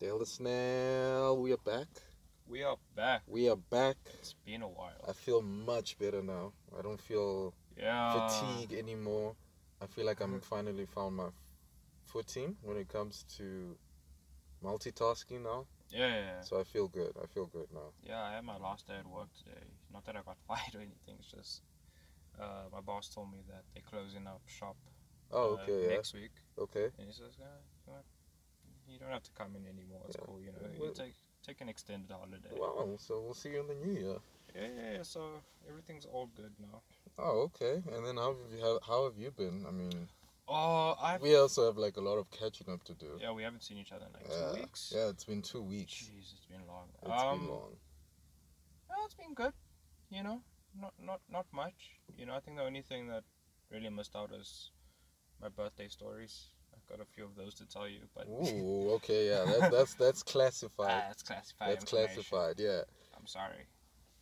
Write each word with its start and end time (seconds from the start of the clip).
Dale 0.00 0.18
the 0.18 0.26
Snail, 0.26 1.36
we 1.38 1.52
are 1.52 1.56
back. 1.64 1.88
We 2.46 2.62
are 2.62 2.76
back. 2.94 3.22
We 3.26 3.48
are 3.48 3.56
back. 3.56 3.96
It's 4.20 4.34
been 4.46 4.62
a 4.62 4.68
while. 4.68 4.92
I 5.08 5.12
feel 5.12 5.42
much 5.42 5.98
better 5.98 6.22
now. 6.22 6.52
I 6.78 6.82
don't 6.82 7.00
feel 7.00 7.52
Yeah. 7.76 8.12
fatigue 8.28 8.72
anymore. 8.78 9.34
I 9.80 9.86
feel 9.86 10.06
like 10.06 10.20
I'm 10.20 10.40
finally 10.40 10.86
found 10.86 11.16
my 11.16 11.30
footing 12.04 12.56
when 12.62 12.76
it 12.76 12.88
comes 12.88 13.24
to 13.36 13.76
multitasking 14.62 15.42
now. 15.42 15.66
Yeah, 15.90 16.06
yeah, 16.08 16.20
yeah. 16.20 16.40
So 16.42 16.60
I 16.60 16.64
feel 16.64 16.88
good. 16.88 17.16
I 17.20 17.26
feel 17.26 17.46
good 17.46 17.72
now. 17.72 17.92
Yeah, 18.02 18.22
I 18.22 18.32
had 18.34 18.44
my 18.44 18.56
last 18.56 18.86
day 18.86 18.98
at 18.98 19.06
work 19.06 19.28
today. 19.34 19.66
Not 19.92 20.04
that 20.04 20.16
I 20.16 20.22
got 20.22 20.38
fired 20.46 20.74
or 20.74 20.80
anything. 20.80 21.16
It's 21.18 21.30
just 21.30 21.62
uh, 22.40 22.68
my 22.72 22.80
boss 22.80 23.08
told 23.08 23.30
me 23.32 23.38
that 23.48 23.64
they're 23.74 23.82
closing 23.82 24.26
up 24.26 24.42
shop. 24.46 24.76
Oh, 25.32 25.56
uh, 25.56 25.62
okay, 25.62 25.82
yeah. 25.82 25.88
Next 25.96 26.14
week, 26.14 26.30
Okay. 26.56 26.88
and 26.98 27.06
he 27.08 27.12
says, 27.12 27.36
you, 28.90 28.98
don't 28.98 29.10
have 29.10 29.22
to 29.24 29.30
come 29.32 29.56
in 29.56 29.66
anymore. 29.66 30.02
It's 30.06 30.16
Yeah. 30.16 30.24
cool. 30.26 30.40
You 30.40 30.52
know, 30.52 30.86
you 30.86 30.92
take 30.94 31.14
take 31.46 31.60
an 31.60 31.68
extended 31.68 32.10
holiday. 32.10 32.50
Wow. 32.52 32.96
So 32.98 33.20
we'll 33.20 33.34
see 33.34 33.50
you 33.50 33.60
in 33.60 33.68
the 33.68 33.74
new 33.74 33.92
year. 33.92 34.16
Yeah, 34.54 34.68
yeah, 34.76 34.92
yeah. 34.94 35.02
So 35.02 35.42
everything's 35.68 36.06
all 36.06 36.26
good 36.26 36.52
now. 36.58 36.82
Oh, 37.18 37.42
okay. 37.50 37.82
And 37.94 38.06
then 38.06 38.16
how 38.16 38.34
have 38.34 38.52
you, 38.52 38.60
how, 38.60 38.78
how 38.86 39.04
have 39.04 39.16
you 39.18 39.30
been? 39.30 39.64
I 39.66 39.70
mean, 39.70 40.08
Oh, 40.50 40.96
I. 41.00 41.18
we 41.18 41.36
also 41.36 41.66
have 41.66 41.76
like 41.76 41.96
a 41.98 42.00
lot 42.00 42.16
of 42.16 42.30
catching 42.30 42.72
up 42.72 42.82
to 42.84 42.94
do. 42.94 43.18
Yeah, 43.20 43.32
we 43.32 43.42
haven't 43.42 43.62
seen 43.62 43.76
each 43.76 43.92
other 43.92 44.06
in 44.06 44.12
like 44.12 44.26
Yeah. 44.30 44.52
two 44.52 44.60
weeks. 44.60 44.92
Yeah, 44.94 45.08
it's 45.08 45.24
been 45.24 45.42
two 45.42 45.62
weeks. 45.62 45.94
Jeez, 45.94 46.32
it's 46.32 46.46
been 46.46 46.66
long. 46.66 46.88
It's 47.02 47.22
um, 47.22 47.38
been 47.38 47.48
long. 47.48 47.76
Oh, 48.90 49.02
it's 49.04 49.14
been 49.14 49.34
good. 49.34 49.52
You 50.10 50.22
know, 50.22 50.40
not 50.80 50.94
not 50.98 51.20
not 51.30 51.46
much. 51.52 52.00
You 52.16 52.24
know, 52.24 52.34
I 52.34 52.40
think 52.40 52.56
the 52.56 52.64
only 52.64 52.80
thing 52.80 53.08
that 53.08 53.24
really 53.70 53.90
missed 53.90 54.16
out 54.16 54.32
is 54.32 54.70
my 55.40 55.48
birthday 55.50 55.88
stories. 55.88 56.48
Got 56.90 57.00
a 57.00 57.04
few 57.04 57.24
of 57.24 57.36
those 57.36 57.54
to 57.56 57.66
tell 57.66 57.86
you, 57.86 58.00
but 58.14 58.26
Ooh, 58.28 58.92
okay, 58.94 59.28
yeah. 59.28 59.44
That, 59.44 59.70
that's 59.72 59.94
that's 59.94 60.22
classified. 60.22 60.90
ah, 60.90 61.04
that's 61.08 61.22
classified. 61.22 61.72
That's 61.72 61.84
classified, 61.84 62.54
yeah. 62.58 62.80
I'm 63.18 63.26
sorry. 63.26 63.66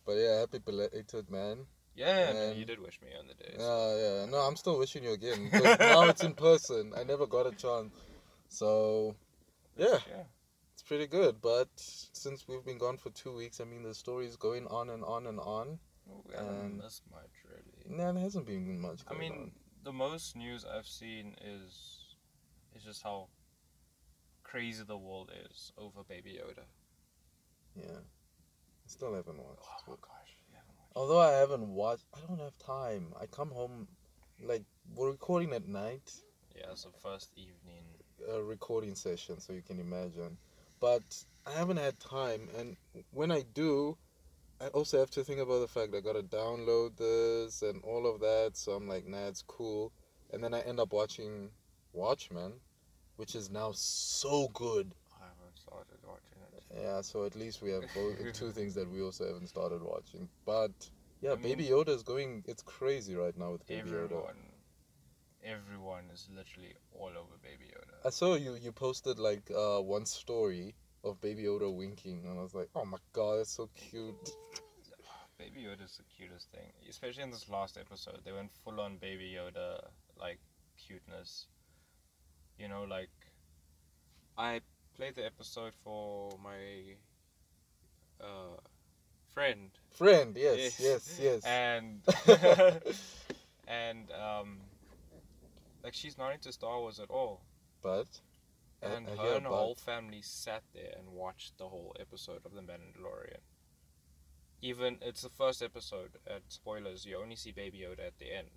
But 0.05 0.13
yeah, 0.13 0.39
happy 0.41 0.59
belated 0.59 1.29
man. 1.31 1.59
Yeah, 1.95 2.31
no, 2.33 2.39
And- 2.49 2.59
you 2.59 2.65
did 2.65 2.79
wish 2.79 2.99
me 3.01 3.07
on 3.19 3.27
the 3.27 3.33
day. 3.35 3.53
so- 3.57 3.97
Yeah, 3.97 4.19
yeah. 4.25 4.29
No, 4.29 4.37
I'm 4.39 4.55
still 4.57 4.77
wishing 4.77 5.03
you 5.03 5.11
again. 5.13 5.49
Now 5.53 6.09
it's 6.09 6.23
in 6.23 6.33
person. 6.33 6.93
I 6.97 7.03
never 7.03 7.25
got 7.25 7.47
a 7.47 7.51
chance. 7.51 7.93
So, 8.49 9.15
yeah, 9.77 9.97
yeah. 10.09 10.23
it's 10.73 10.83
pretty 10.83 11.07
good. 11.07 11.41
But 11.41 11.69
since 11.75 12.47
we've 12.47 12.63
been 12.65 12.77
gone 12.77 12.97
for 12.97 13.09
two 13.11 13.33
weeks, 13.35 13.59
I 13.61 13.63
mean, 13.63 13.83
the 13.83 13.93
story's 13.95 14.35
going 14.35 14.67
on 14.67 14.89
and 14.89 15.03
on 15.03 15.25
and 15.27 15.39
on. 15.39 15.79
We 16.05 16.35
haven't 16.35 16.55
And- 16.55 16.77
missed 16.77 17.03
much 17.11 17.31
really. 17.49 17.97
Nah, 17.97 18.11
there 18.11 18.21
hasn't 18.23 18.45
been 18.45 18.79
much 18.79 19.01
I 19.07 19.13
mean, 19.13 19.31
on. 19.33 19.51
the 19.83 19.93
most 19.93 20.35
news 20.35 20.65
I've 20.65 20.85
seen 20.87 21.35
is 21.43 21.96
is 22.77 22.83
just 22.83 23.03
how 23.03 23.27
crazy 24.43 24.83
the 24.87 24.97
world 24.97 25.31
is 25.51 25.71
over 25.77 26.03
Baby 26.07 26.39
Yoda. 26.39 26.63
Yeah. 27.75 27.99
I 27.99 28.87
still 28.87 29.13
haven't 29.13 29.37
watched. 29.37 29.61
Oh 29.61 29.83
my 29.87 29.95
gosh, 29.95 30.37
haven't 30.53 30.75
watched 30.77 30.95
Although 30.95 31.19
I 31.19 31.31
haven't 31.31 31.67
watched, 31.67 32.05
I 32.15 32.19
don't 32.27 32.39
have 32.39 32.57
time. 32.59 33.13
I 33.19 33.25
come 33.25 33.49
home, 33.49 33.87
like, 34.43 34.63
we're 34.95 35.11
recording 35.11 35.53
at 35.53 35.67
night. 35.67 36.11
Yeah, 36.55 36.71
it's 36.71 36.83
the 36.83 36.91
first 37.01 37.31
evening. 37.35 37.83
a 38.31 38.41
recording 38.41 38.95
session, 38.95 39.39
so 39.39 39.53
you 39.53 39.61
can 39.61 39.79
imagine. 39.79 40.37
But 40.79 41.23
I 41.45 41.51
haven't 41.51 41.77
had 41.77 41.99
time, 41.99 42.49
and 42.57 42.77
when 43.11 43.31
I 43.31 43.43
do, 43.53 43.97
I 44.59 44.67
also 44.67 44.99
have 44.99 45.11
to 45.11 45.23
think 45.23 45.39
about 45.39 45.59
the 45.59 45.67
fact 45.67 45.95
I 45.95 46.01
gotta 46.01 46.23
download 46.23 46.97
this 46.97 47.61
and 47.61 47.83
all 47.83 48.07
of 48.07 48.19
that. 48.21 48.51
So 48.53 48.73
I'm 48.73 48.87
like, 48.87 49.05
nah, 49.05 49.27
it's 49.27 49.43
cool. 49.43 49.91
And 50.31 50.43
then 50.43 50.53
I 50.53 50.61
end 50.61 50.79
up 50.79 50.93
watching 50.93 51.49
Watchmen, 51.93 52.53
which 53.17 53.35
is 53.35 53.49
now 53.51 53.71
so 53.73 54.47
good. 54.53 54.93
I 55.19 55.25
haven't 55.25 55.57
started 55.57 55.97
watching 56.05 56.37
it. 56.55 56.63
Yeah, 56.81 57.01
so 57.01 57.25
at 57.25 57.35
least 57.35 57.61
we 57.61 57.71
have 57.71 57.83
both, 57.95 58.33
two 58.33 58.51
things 58.51 58.73
that 58.75 58.89
we 58.89 59.01
also 59.01 59.27
haven't 59.27 59.47
started 59.47 59.81
watching. 59.83 60.27
But 60.45 60.71
yeah, 61.21 61.31
I 61.31 61.35
mean- 61.35 61.43
Baby 61.43 61.65
Yoda 61.65 61.89
is 61.89 62.03
going. 62.03 62.43
It's 62.47 62.63
crazy 62.63 63.15
right 63.15 63.37
now 63.37 63.51
with 63.51 63.65
Baby 63.67 63.89
Yoda. 63.89 64.03
Everyone, 64.05 64.35
everyone 65.43 66.03
is 66.13 66.27
literally 66.35 66.73
all 66.93 67.09
over 67.09 67.37
Baby 67.43 67.71
Yoda. 67.71 68.05
I 68.05 68.09
saw 68.09 68.35
you 68.35 68.55
you 68.55 68.71
posted 68.71 69.19
like 69.19 69.49
uh 69.51 69.79
one 69.81 70.05
story 70.05 70.75
of 71.03 71.19
Baby 71.21 71.43
Yoda 71.43 71.73
winking 71.73 72.25
and 72.25 72.39
I 72.39 72.41
was 72.43 72.53
like, 72.53 72.69
Oh 72.75 72.85
my 72.85 72.97
god, 73.13 73.39
that's 73.39 73.51
so 73.51 73.69
cute. 73.75 74.15
Baby 75.37 75.67
Yoda 75.67 75.85
is 75.85 75.97
the 75.97 76.03
cutest 76.17 76.49
thing, 76.51 76.71
especially 76.89 77.23
in 77.23 77.29
this 77.31 77.47
last 77.47 77.77
episode. 77.77 78.19
They 78.25 78.31
went 78.31 78.51
full 78.63 78.79
on 78.81 78.97
Baby 78.97 79.35
Yoda 79.37 79.79
like 80.19 80.39
cuteness. 80.77 81.45
You 82.59 82.67
know, 82.67 82.83
like 82.83 83.09
I 84.37 84.61
played 84.95 85.15
the 85.15 85.25
episode 85.25 85.73
for 85.83 86.37
my 86.43 86.95
uh 88.19 88.57
friend 89.33 89.69
Friend, 89.91 90.35
yes, 90.37 90.79
Yeah. 90.79 90.87
yes, 90.89 91.19
yes. 91.21 91.43
and 91.45 92.01
and 93.67 94.11
um 94.11 94.57
like 95.83 95.93
she's 95.93 96.17
not 96.17 96.33
into 96.33 96.51
Star 96.51 96.79
Wars 96.79 96.99
at 96.99 97.09
all. 97.09 97.41
but 97.81 98.21
And 98.81 99.07
I 99.07 99.15
her 99.15 99.33
and 99.35 99.45
her 99.45 99.49
whole 99.51 99.75
family 99.75 100.21
sat 100.21 100.63
there 100.73 100.93
and 100.97 101.09
watched 101.09 101.57
the 101.57 101.67
whole 101.67 101.95
episode 101.99 102.41
of 102.45 102.53
The 102.53 102.61
Mandalorian. 102.61 103.41
Even 104.61 104.97
it's 105.01 105.21
the 105.21 105.29
first 105.29 105.61
episode. 105.61 106.17
At 106.25 106.41
spoilers, 106.49 107.05
you 107.05 107.17
only 107.21 107.35
see 107.35 107.51
Baby 107.51 107.79
Yoda 107.79 108.07
at 108.07 108.17
the 108.17 108.33
end, 108.35 108.49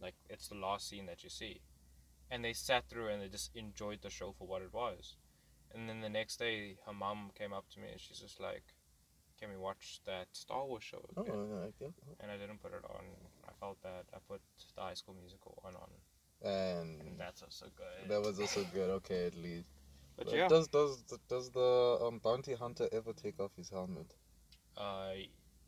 like 0.00 0.14
it's 0.30 0.48
the 0.48 0.54
last 0.54 0.88
scene 0.88 1.06
that 1.06 1.22
you 1.22 1.30
see, 1.30 1.60
and 2.30 2.44
they 2.44 2.52
sat 2.52 2.88
through 2.88 3.08
and 3.08 3.22
they 3.22 3.28
just 3.28 3.50
enjoyed 3.54 4.00
the 4.02 4.10
show 4.10 4.34
for 4.38 4.46
what 4.46 4.62
it 4.62 4.72
was. 4.72 5.16
And 5.74 5.88
then 5.88 6.00
the 6.00 6.08
next 6.08 6.38
day, 6.38 6.76
her 6.86 6.92
mom 6.92 7.30
came 7.36 7.52
up 7.52 7.68
to 7.74 7.80
me 7.80 7.88
and 7.92 8.00
she's 8.00 8.18
just 8.18 8.40
like, 8.40 8.64
"Can 9.38 9.50
we 9.50 9.56
watch 9.56 10.00
that 10.06 10.28
Star 10.32 10.64
Wars 10.64 10.82
show?" 10.82 11.04
Oh, 11.16 11.22
Again? 11.22 11.48
yeah, 11.80 11.86
I 11.86 12.22
And 12.22 12.30
I 12.30 12.36
didn't 12.36 12.62
put 12.62 12.72
it 12.72 12.84
on. 12.84 13.04
I 13.48 13.52
felt 13.60 13.80
bad. 13.82 14.04
I 14.14 14.18
put 14.26 14.40
the 14.76 14.82
High 14.82 14.94
School 14.94 15.14
Musical 15.20 15.58
one 15.62 15.74
on, 15.76 15.90
and 16.50 17.00
and 17.02 17.18
that's 17.18 17.42
also 17.42 17.66
good. 17.76 18.08
that 18.08 18.20
was 18.22 18.40
also 18.40 18.64
good, 18.72 18.90
okay 18.90 19.26
at 19.26 19.34
least. 19.36 19.68
But 20.16 20.26
But 20.26 20.34
yeah, 20.34 20.48
Does 20.48 20.68
does 20.68 21.02
does 21.28 21.50
the 21.50 21.98
um, 22.02 22.18
bounty 22.18 22.54
hunter 22.54 22.88
ever 22.92 23.12
take 23.12 23.38
off 23.38 23.52
his 23.56 23.68
helmet? 23.70 24.14
Uh, 24.76 25.12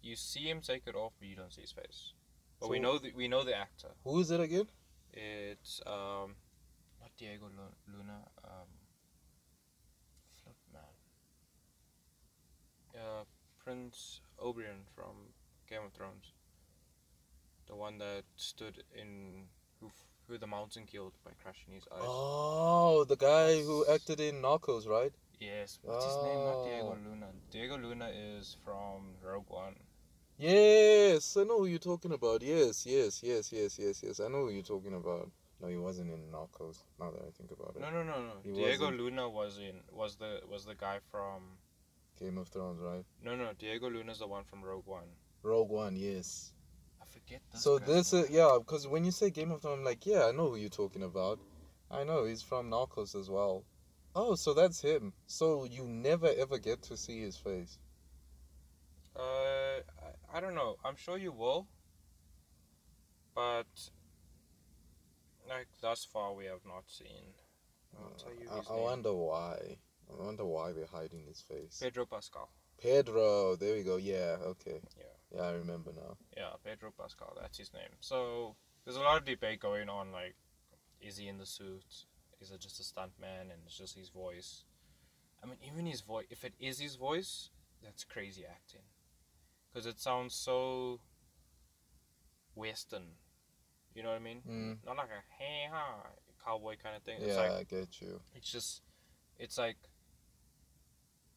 you 0.02 0.16
see 0.16 0.48
him 0.48 0.60
take 0.60 0.82
it 0.86 0.94
off, 0.94 1.12
but 1.18 1.28
you 1.28 1.36
don't 1.36 1.52
see 1.52 1.60
his 1.62 1.72
face. 1.72 2.14
But 2.58 2.70
we 2.70 2.78
know 2.78 2.98
the, 2.98 3.12
we 3.12 3.28
know 3.28 3.44
the 3.44 3.56
actor. 3.56 3.88
Who 4.04 4.20
is 4.20 4.30
it 4.30 4.40
again? 4.40 4.68
It's 5.12 5.80
um, 5.86 6.36
Diego 7.20 7.50
Luna. 7.86 8.18
Um, 8.44 8.70
flip 10.42 10.56
man. 10.72 10.82
Uh, 12.94 13.24
Prince 13.62 14.20
Oberyn 14.42 14.86
from 14.96 15.28
Game 15.68 15.80
of 15.86 15.92
Thrones. 15.92 16.32
The 17.68 17.76
one 17.76 17.98
that 17.98 18.24
stood 18.36 18.82
in 18.98 19.48
who 19.80 19.90
who 20.26 20.38
the 20.38 20.46
mountain 20.46 20.86
killed 20.86 21.12
by 21.22 21.32
crashing 21.42 21.74
his 21.74 21.84
eyes. 21.92 22.00
Oh, 22.02 23.04
the 23.04 23.16
guy 23.16 23.60
who 23.62 23.84
acted 23.92 24.18
in 24.20 24.36
Narcos, 24.40 24.88
right? 24.88 25.12
Yes, 25.38 25.78
what's 25.82 26.04
his 26.06 26.16
name? 26.24 26.36
Not 26.44 26.64
Diego 26.64 26.96
Oh. 26.96 26.98
Luna. 27.06 27.26
Diego 27.50 27.76
Luna 27.76 28.08
is 28.14 28.56
from 28.64 29.16
Rogue 29.22 29.44
One. 29.48 29.76
Yes, 30.38 31.36
I 31.36 31.44
know 31.44 31.58
who 31.58 31.66
you're 31.66 31.78
talking 31.78 32.12
about. 32.12 32.40
Yes, 32.42 32.86
yes, 32.86 33.20
yes, 33.22 33.52
yes, 33.52 33.78
yes, 33.78 34.02
yes. 34.02 34.20
I 34.20 34.28
know 34.28 34.46
who 34.46 34.50
you're 34.50 34.62
talking 34.62 34.94
about. 34.94 35.30
No, 35.60 35.68
he 35.68 35.76
wasn't 35.76 36.10
in 36.10 36.20
Narcos. 36.32 36.84
Now 36.98 37.10
that 37.10 37.20
I 37.20 37.30
think 37.36 37.50
about 37.50 37.74
it, 37.76 37.80
No, 37.80 37.90
no, 37.90 38.02
no, 38.02 38.22
no. 38.22 38.32
He 38.42 38.52
Diego 38.52 38.84
wasn't. 38.84 39.00
Luna 39.00 39.28
was 39.28 39.58
in 39.58 39.80
was 39.92 40.16
the 40.16 40.40
was 40.48 40.64
the 40.64 40.74
guy 40.74 40.98
from 41.10 41.58
Game 42.18 42.38
of 42.38 42.48
Thrones, 42.48 42.80
right? 42.80 43.04
No, 43.22 43.36
no. 43.36 43.50
Diego 43.58 43.90
Luna's 43.90 44.20
the 44.20 44.26
one 44.26 44.44
from 44.44 44.62
Rogue 44.62 44.86
One. 44.86 45.08
Rogue 45.42 45.70
One, 45.70 45.96
yes. 45.96 46.52
I 47.00 47.06
forget 47.06 47.40
so 47.54 47.78
this 47.78 48.12
is 48.12 48.30
yeah, 48.30 48.56
because 48.58 48.86
when 48.86 49.04
you 49.04 49.10
say 49.10 49.30
Game 49.30 49.50
of 49.50 49.60
Thrones, 49.60 49.78
I'm 49.78 49.84
like, 49.84 50.06
yeah, 50.06 50.26
I 50.26 50.32
know 50.32 50.48
who 50.50 50.56
you're 50.56 50.70
talking 50.70 51.02
about. 51.02 51.38
I 51.90 52.04
know 52.04 52.24
he's 52.24 52.42
from 52.42 52.70
Narcos 52.70 53.18
as 53.18 53.28
well. 53.28 53.64
Oh, 54.14 54.34
so 54.34 54.54
that's 54.54 54.80
him. 54.80 55.12
So 55.26 55.64
you 55.64 55.86
never 55.86 56.30
ever 56.38 56.58
get 56.58 56.82
to 56.82 56.96
see 56.96 57.20
his 57.20 57.36
face. 57.36 57.78
Uh, 59.16 59.20
I, 59.22 60.38
I 60.38 60.40
don't 60.40 60.54
know. 60.54 60.76
I'm 60.84 60.96
sure 60.96 61.18
you 61.18 61.32
will. 61.32 61.66
But 63.34 63.66
like 65.50 65.68
thus 65.80 66.04
far, 66.04 66.34
we 66.34 66.46
have 66.46 66.64
not 66.66 66.84
seen. 66.86 67.34
I'll 67.98 68.06
uh, 68.06 68.18
tell 68.18 68.32
you 68.32 68.48
his 68.56 68.68
I, 68.68 68.74
I 68.74 68.76
wonder 68.76 69.12
why. 69.12 69.76
I 70.10 70.24
wonder 70.24 70.44
why 70.44 70.72
they're 70.72 70.86
hiding 70.86 71.24
his 71.26 71.40
face. 71.40 71.78
Pedro 71.82 72.06
Pascal. 72.06 72.50
Pedro, 72.82 73.56
there 73.56 73.74
we 73.74 73.82
go. 73.82 73.96
Yeah, 73.96 74.36
okay. 74.42 74.80
Yeah. 74.96 75.04
Yeah, 75.34 75.42
I 75.42 75.52
remember 75.52 75.92
now. 75.94 76.16
Yeah, 76.36 76.50
Pedro 76.64 76.92
Pascal. 76.98 77.36
That's 77.40 77.58
his 77.58 77.72
name. 77.72 77.90
So 78.00 78.56
there's 78.84 78.96
a 78.96 79.00
lot 79.00 79.18
of 79.18 79.24
debate 79.24 79.60
going 79.60 79.88
on. 79.88 80.12
Like, 80.12 80.34
is 81.00 81.16
he 81.16 81.28
in 81.28 81.38
the 81.38 81.46
suit? 81.46 81.84
Is 82.40 82.50
it 82.50 82.60
just 82.60 82.80
a 82.80 82.84
stunt 82.84 83.12
man 83.20 83.50
and 83.52 83.60
it's 83.66 83.76
just 83.76 83.96
his 83.96 84.08
voice? 84.08 84.64
I 85.42 85.46
mean, 85.46 85.58
even 85.66 85.86
his 85.86 86.00
voice. 86.00 86.26
If 86.30 86.44
it 86.44 86.54
is 86.58 86.80
his 86.80 86.96
voice, 86.96 87.50
that's 87.82 88.04
crazy 88.04 88.44
acting. 88.44 88.82
Because 89.72 89.86
it 89.86 90.00
sounds 90.00 90.34
so 90.34 91.00
western. 92.54 93.14
You 93.94 94.02
know 94.02 94.10
what 94.10 94.16
I 94.16 94.24
mean? 94.24 94.42
Mm. 94.48 94.86
Not 94.86 94.96
like 94.96 95.08
a 95.10 95.22
hey 95.42 95.68
ha 95.70 96.06
cowboy 96.44 96.76
kind 96.82 96.96
of 96.96 97.02
thing. 97.02 97.18
It's 97.20 97.34
Yeah, 97.34 97.42
like 97.42 97.50
I 97.52 97.62
get 97.64 98.00
you. 98.00 98.20
it's 98.34 98.50
just 98.50 98.82
it's 99.38 99.58
like 99.58 99.76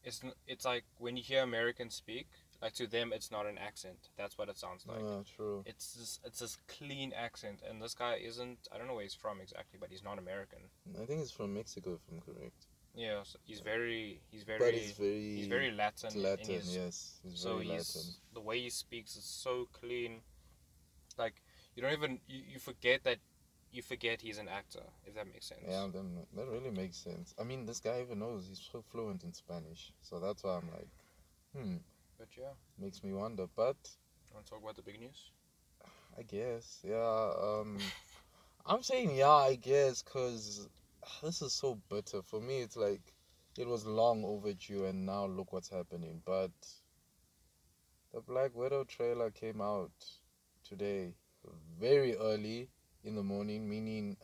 it's 0.02 0.20
it's 0.46 0.64
like 0.64 0.84
when 0.98 1.16
you 1.16 1.22
hear 1.22 1.42
Americans 1.42 1.94
speak, 1.94 2.26
like 2.62 2.74
to 2.74 2.86
them, 2.86 3.12
it's 3.12 3.30
not 3.30 3.46
an 3.46 3.58
accent. 3.58 4.10
That's 4.16 4.36
what 4.38 4.48
it 4.48 4.58
sounds 4.58 4.86
like. 4.86 5.00
yeah, 5.02 5.22
true. 5.36 5.62
It's 5.66 5.94
this 5.94 6.20
it's 6.24 6.40
this 6.40 6.56
clean 6.68 7.12
accent, 7.16 7.60
and 7.68 7.80
this 7.82 7.94
guy 7.94 8.16
isn't. 8.22 8.68
I 8.72 8.78
don't 8.78 8.86
know 8.86 8.94
where 8.94 9.02
he's 9.02 9.14
from 9.14 9.40
exactly, 9.40 9.78
but 9.80 9.90
he's 9.90 10.04
not 10.04 10.18
American. 10.18 10.60
I 11.00 11.04
think 11.06 11.20
he's 11.20 11.30
from 11.30 11.54
Mexico, 11.54 11.94
if 11.94 12.00
I'm 12.12 12.20
correct. 12.20 12.66
Yeah, 12.94 13.22
so 13.24 13.38
he's 13.44 13.60
very 13.60 14.20
he's 14.30 14.44
very 14.44 14.58
but 14.60 14.74
he's 14.74 14.92
very 14.92 15.36
he's 15.36 15.46
very 15.48 15.72
Latin. 15.72 16.14
in 16.14 16.22
Latin. 16.22 16.54
his- 16.54 16.76
yes, 16.76 17.18
he's 17.24 17.40
so 17.40 17.54
very 17.56 17.66
he's 17.70 17.96
Latin. 17.96 18.10
the 18.34 18.40
way 18.40 18.60
he 18.60 18.70
speaks 18.70 19.16
is 19.16 19.24
so 19.24 19.68
clean. 19.72 20.20
Like 21.18 21.34
you 21.74 21.82
don't 21.82 21.92
even 21.92 22.20
you, 22.28 22.42
you 22.52 22.58
forget 22.58 23.04
that 23.04 23.18
you 23.72 23.82
forget 23.82 24.20
he's 24.20 24.38
an 24.38 24.48
actor. 24.48 24.82
If 25.06 25.14
that 25.16 25.26
makes 25.26 25.46
sense. 25.46 25.60
Yeah, 25.68 25.86
then 25.92 26.18
that 26.36 26.46
really 26.48 26.70
makes 26.70 26.96
sense. 26.96 27.34
I 27.40 27.44
mean, 27.44 27.66
this 27.66 27.80
guy 27.80 28.00
even 28.02 28.20
knows 28.20 28.46
he's 28.48 28.68
so 28.72 28.82
fluent 28.90 29.24
in 29.24 29.32
Spanish, 29.32 29.92
so 30.00 30.20
that's 30.20 30.44
why 30.44 30.56
I'm 30.58 30.70
like, 30.70 30.88
hmm, 31.56 31.76
But 32.18 32.28
yeah, 32.36 32.52
makes 32.78 33.02
me 33.02 33.12
wonder. 33.12 33.46
But 33.56 33.76
you 34.28 34.34
want 34.34 34.46
to 34.46 34.50
talk 34.50 34.62
about 34.62 34.76
the 34.76 34.82
big 34.82 35.00
news? 35.00 35.30
I 36.16 36.22
guess, 36.22 36.80
yeah. 36.84 37.32
Um, 37.42 37.78
I'm 38.66 38.82
saying 38.82 39.16
yeah, 39.16 39.30
I 39.30 39.56
guess, 39.56 40.02
cause 40.02 40.68
this 41.22 41.42
is 41.42 41.52
so 41.52 41.78
bitter 41.90 42.22
for 42.22 42.40
me. 42.40 42.60
It's 42.60 42.76
like 42.76 43.02
it 43.58 43.66
was 43.66 43.84
long 43.86 44.24
overdue, 44.24 44.84
and 44.86 45.04
now 45.04 45.26
look 45.26 45.52
what's 45.52 45.68
happening. 45.68 46.22
But 46.24 46.52
the 48.12 48.20
Black 48.20 48.54
Widow 48.54 48.84
trailer 48.84 49.30
came 49.30 49.60
out 49.60 49.90
today, 50.68 51.14
very 51.52 52.16
early 52.16 52.70
in 53.02 53.14
the 53.14 53.22
morning, 53.22 53.68
meaning 53.68 54.16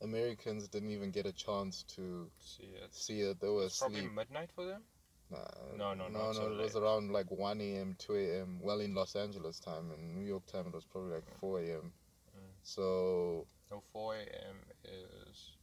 Americans 0.00 0.68
didn't 0.68 0.90
even 0.90 1.10
get 1.10 1.26
a 1.26 1.32
chance 1.32 1.82
to 1.84 2.30
See 2.38 2.64
it. 2.64 2.92
see 2.92 3.20
it. 3.20 3.40
They 3.40 3.48
were 3.48 3.66
It's 3.66 3.78
probably 3.78 4.08
midnight 4.08 4.52
for 4.52 4.64
them. 4.64 4.84
Nah, 5.30 5.76
No, 5.76 5.94
no, 5.94 6.08
no, 6.08 6.32
no. 6.32 6.32
so 6.32 6.52
it 6.52 6.62
was 6.62 6.76
around 6.76 7.10
like 7.12 7.30
one 7.30 7.60
a.m., 7.60 7.94
two 7.94 8.14
a.m. 8.14 8.60
Well, 8.60 8.80
in 8.80 8.94
Los 8.94 9.14
Angeles 9.16 9.60
time, 9.60 9.92
in 9.92 10.14
New 10.14 10.26
York 10.26 10.46
time, 10.46 10.68
it 10.68 10.74
was 10.74 10.86
probably 10.86 11.12
like 11.14 11.28
four 11.36 11.60
a.m. 11.60 11.92
Mm. 12.34 12.54
So 12.62 13.46
No, 13.70 13.80
4 13.80 14.24
a.m. 14.24 14.70
is 14.84 15.58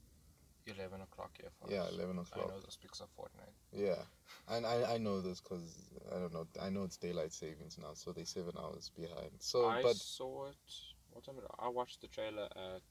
11 0.66 1.02
o'clock 1.02 1.38
here 1.42 1.52
for 1.52 1.70
yeah, 1.70 1.88
us. 1.88 1.90
eleven 1.90 2.20
I 2.32 2.38
o'clock. 2.38 2.50
know 2.50 2.62
this 2.62 2.78
because 2.78 3.02
of 3.02 3.10
Fortnite. 3.16 3.56
Yeah, 3.72 4.06
and 4.48 4.66
I 4.66 4.96
I 4.96 4.98
know 4.98 5.22
this 5.22 5.42
because 5.42 5.94
I 6.12 6.20
don't 6.20 6.34
know. 6.34 6.48
I 6.60 6.70
know 6.70 6.84
it's 6.84 6.98
daylight 6.98 7.32
savings 7.34 7.78
now, 7.78 7.94
so 7.94 8.14
they 8.14 8.24
seven 8.26 8.58
hours 8.58 8.90
behind. 8.90 9.42
So, 9.42 9.72
I 9.72 9.82
but 9.82 9.96
saw 9.96 10.48
it. 10.48 10.95
What 11.16 11.24
time? 11.24 11.36
Did 11.36 11.46
I, 11.58 11.68
I 11.68 11.70
watched 11.70 12.02
the 12.02 12.08
trailer 12.08 12.44
at 12.44 12.84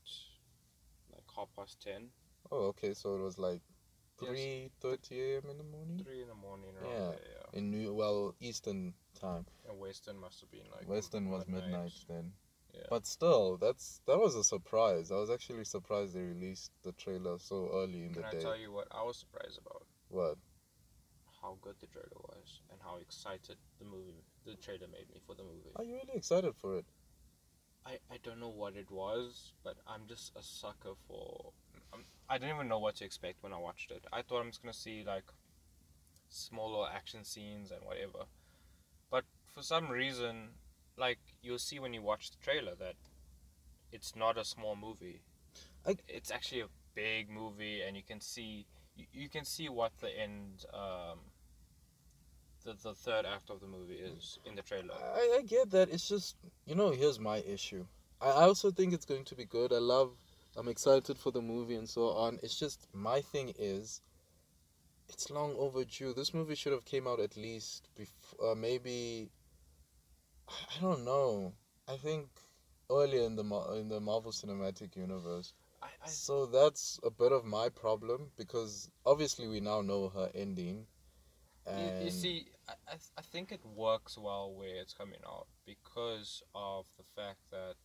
like 1.12 1.24
half 1.36 1.48
past 1.54 1.82
ten. 1.82 2.08
Oh, 2.50 2.68
okay. 2.68 2.94
So 2.94 3.14
it 3.16 3.20
was 3.20 3.38
like 3.38 3.60
three 4.18 4.70
thirty 4.80 5.20
a.m. 5.20 5.50
in 5.50 5.58
the 5.58 5.64
morning 5.64 6.00
three 6.02 6.22
in 6.22 6.28
the 6.28 6.34
morning. 6.34 6.70
Around 6.80 6.90
Yeah. 6.90 7.08
There, 7.10 7.28
yeah. 7.36 7.58
in 7.58 7.70
New 7.70 7.92
well 7.92 8.34
Eastern 8.40 8.94
time. 9.20 9.44
And 9.68 9.78
Western 9.78 10.18
must 10.18 10.40
have 10.40 10.50
been 10.50 10.64
like 10.74 10.88
Western 10.88 11.28
was 11.28 11.46
midnight 11.46 11.92
then. 12.08 12.32
Yeah. 12.72 12.86
But 12.88 13.06
still, 13.06 13.58
that's 13.58 14.00
that 14.06 14.18
was 14.18 14.34
a 14.36 14.42
surprise. 14.42 15.12
I 15.12 15.16
was 15.16 15.28
actually 15.28 15.64
surprised 15.64 16.14
they 16.14 16.22
released 16.22 16.72
the 16.82 16.92
trailer 16.92 17.38
so 17.38 17.68
early 17.74 18.06
in 18.06 18.14
Can 18.14 18.22
the 18.22 18.28
I 18.28 18.30
day. 18.30 18.38
Can 18.38 18.46
I 18.46 18.50
tell 18.50 18.58
you 18.58 18.72
what 18.72 18.88
I 18.90 19.02
was 19.02 19.18
surprised 19.18 19.58
about? 19.58 19.84
What? 20.08 20.38
How 21.42 21.58
good 21.60 21.74
the 21.78 21.88
trailer 21.88 22.20
was 22.32 22.62
and 22.72 22.80
how 22.82 22.96
excited 22.96 23.58
the 23.78 23.84
movie, 23.84 24.24
the 24.46 24.54
trailer 24.54 24.88
made 24.90 25.10
me 25.12 25.20
for 25.26 25.34
the 25.34 25.42
movie. 25.42 25.72
Are 25.76 25.84
you 25.84 25.96
really 25.96 26.16
excited 26.16 26.54
for 26.56 26.78
it? 26.78 26.86
I, 27.86 27.98
I 28.10 28.16
don't 28.22 28.40
know 28.40 28.48
what 28.48 28.76
it 28.76 28.90
was, 28.90 29.52
but 29.62 29.76
I'm 29.86 30.02
just 30.08 30.32
a 30.36 30.42
sucker 30.42 30.94
for. 31.06 31.52
I'm, 31.92 32.04
I 32.28 32.38
didn't 32.38 32.54
even 32.56 32.68
know 32.68 32.78
what 32.78 32.96
to 32.96 33.04
expect 33.04 33.42
when 33.42 33.52
I 33.52 33.58
watched 33.58 33.90
it. 33.90 34.04
I 34.12 34.22
thought 34.22 34.40
I'm 34.40 34.50
just 34.50 34.62
gonna 34.62 34.72
see 34.72 35.04
like 35.06 35.24
smaller 36.28 36.88
action 36.92 37.24
scenes 37.24 37.70
and 37.70 37.82
whatever, 37.84 38.24
but 39.10 39.24
for 39.46 39.62
some 39.62 39.88
reason, 39.90 40.50
like 40.96 41.18
you'll 41.42 41.58
see 41.58 41.78
when 41.78 41.94
you 41.94 42.02
watch 42.02 42.30
the 42.30 42.38
trailer 42.38 42.74
that 42.76 42.96
it's 43.92 44.16
not 44.16 44.38
a 44.38 44.44
small 44.44 44.76
movie. 44.76 45.22
I- 45.86 45.98
It's 46.08 46.30
actually 46.30 46.62
a 46.62 46.68
big 46.94 47.30
movie, 47.30 47.82
and 47.82 47.96
you 47.96 48.02
can 48.02 48.20
see 48.20 48.66
you, 48.96 49.06
you 49.12 49.28
can 49.28 49.44
see 49.44 49.68
what 49.68 49.92
the 50.00 50.10
end. 50.10 50.64
Um, 50.72 51.20
the, 52.64 52.74
the 52.82 52.94
third 52.94 53.26
act 53.26 53.50
of 53.50 53.60
the 53.60 53.66
movie 53.66 53.94
is 53.94 54.38
in 54.44 54.54
the 54.54 54.62
trailer. 54.62 54.94
I, 54.94 55.38
I 55.38 55.42
get 55.42 55.70
that. 55.70 55.90
It's 55.90 56.08
just 56.08 56.36
you 56.66 56.74
know, 56.74 56.90
here's 56.90 57.20
my 57.20 57.38
issue. 57.38 57.84
I, 58.20 58.28
I 58.30 58.42
also 58.44 58.70
think 58.70 58.92
it's 58.92 59.04
going 59.04 59.24
to 59.24 59.34
be 59.34 59.44
good. 59.44 59.72
I 59.72 59.78
love 59.78 60.12
I'm 60.56 60.68
excited 60.68 61.18
for 61.18 61.30
the 61.32 61.42
movie 61.42 61.74
and 61.74 61.88
so 61.88 62.08
on. 62.08 62.38
It's 62.42 62.58
just 62.58 62.86
my 62.92 63.20
thing 63.20 63.52
is 63.58 64.00
it's 65.08 65.30
long 65.30 65.54
overdue. 65.58 66.14
This 66.14 66.32
movie 66.32 66.54
should 66.54 66.72
have 66.72 66.84
came 66.84 67.06
out 67.06 67.20
at 67.20 67.36
least 67.36 67.88
before 67.96 68.52
uh, 68.52 68.54
maybe 68.54 69.30
I 70.48 70.80
don't 70.80 71.04
know. 71.04 71.52
I 71.88 71.96
think 71.96 72.28
earlier 72.90 73.22
in 73.22 73.36
the 73.36 73.44
in 73.78 73.88
the 73.88 74.00
Marvel 74.00 74.32
Cinematic 74.32 74.96
Universe. 74.96 75.52
I, 75.82 75.88
I 76.02 76.08
So 76.08 76.46
that's 76.46 76.98
a 77.02 77.10
bit 77.10 77.32
of 77.32 77.44
my 77.44 77.68
problem 77.68 78.30
because 78.36 78.90
obviously 79.04 79.48
we 79.48 79.60
now 79.60 79.82
know 79.82 80.08
her 80.08 80.30
ending. 80.34 80.86
You, 81.66 81.72
And 81.72 82.04
you 82.04 82.10
see, 82.10 82.46
I, 82.68 82.72
I, 82.86 82.90
th- 82.90 83.10
I 83.18 83.22
think 83.22 83.52
it 83.52 83.60
works 83.64 84.18
well 84.18 84.52
where 84.54 84.76
it's 84.76 84.92
coming 84.92 85.20
out 85.26 85.46
because 85.66 86.42
of 86.54 86.84
the 86.98 87.04
fact 87.16 87.38
that 87.50 87.76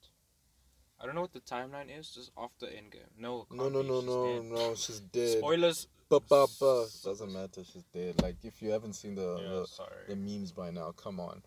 I 1.01 1.05
don't 1.05 1.15
know 1.15 1.21
what 1.21 1.33
the 1.33 1.39
timeline 1.39 1.97
is. 1.97 2.09
Just 2.09 2.31
after 2.37 2.65
Endgame. 2.65 3.07
No, 3.17 3.47
no, 3.49 3.69
no, 3.69 3.81
no, 3.81 4.01
no, 4.01 4.41
dead. 4.41 4.51
no, 4.51 4.75
she's 4.75 4.99
dead. 4.99 5.37
Spoilers. 5.37 5.87
Ba, 6.09 6.19
ba, 6.19 6.45
ba. 6.59 6.87
Doesn't 7.03 7.31
matter. 7.31 7.61
She's 7.63 7.85
dead. 7.93 8.21
Like 8.21 8.35
if 8.43 8.61
you 8.61 8.71
haven't 8.71 8.93
seen 8.93 9.15
the 9.15 9.39
yeah, 9.41 9.63
the, 10.07 10.13
the 10.13 10.15
memes 10.15 10.51
by 10.51 10.71
now, 10.71 10.91
come 10.91 11.19
on. 11.19 11.41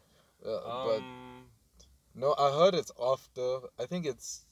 Uh, 0.44 0.84
but 0.84 0.99
um, 0.99 1.44
no, 2.14 2.34
I 2.38 2.50
heard 2.50 2.75
it's 2.75 2.93
after. 3.00 3.58
I 3.79 3.87
think 3.87 4.06
it's 4.06 4.46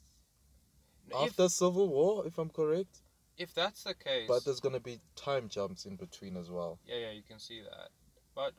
if, 1.08 1.16
after 1.16 1.48
Civil 1.48 1.88
War, 1.88 2.26
if 2.26 2.38
I'm 2.38 2.50
correct. 2.50 3.00
If 3.40 3.54
that's 3.54 3.84
the 3.84 3.94
case, 3.94 4.28
But 4.28 4.44
there's 4.44 4.60
gonna 4.60 4.80
be 4.80 5.00
time 5.16 5.48
jumps 5.48 5.86
in 5.86 5.96
between 5.96 6.36
as 6.36 6.50
well. 6.50 6.78
yeah, 6.84 6.96
yeah, 6.96 7.10
you 7.12 7.22
can 7.22 7.38
see 7.38 7.62
that. 7.62 7.88
But 8.34 8.52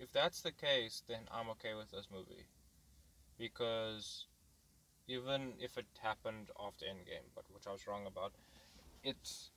if 0.00 0.12
that's 0.12 0.42
the 0.42 0.50
case, 0.52 1.02
then 1.06 1.20
I'm 1.30 1.48
okay 1.50 1.74
with 1.74 1.90
this 1.92 2.08
movie 2.12 2.46
because 3.38 4.26
even 5.06 5.52
if 5.60 5.78
it 5.78 5.86
happened 6.02 6.50
after 6.60 6.84
Endgame, 6.86 7.28
but 7.36 7.44
which 7.50 7.66
I 7.68 7.70
was 7.70 7.86
wrong 7.86 8.04
about, 8.06 8.32
it's 9.04 9.52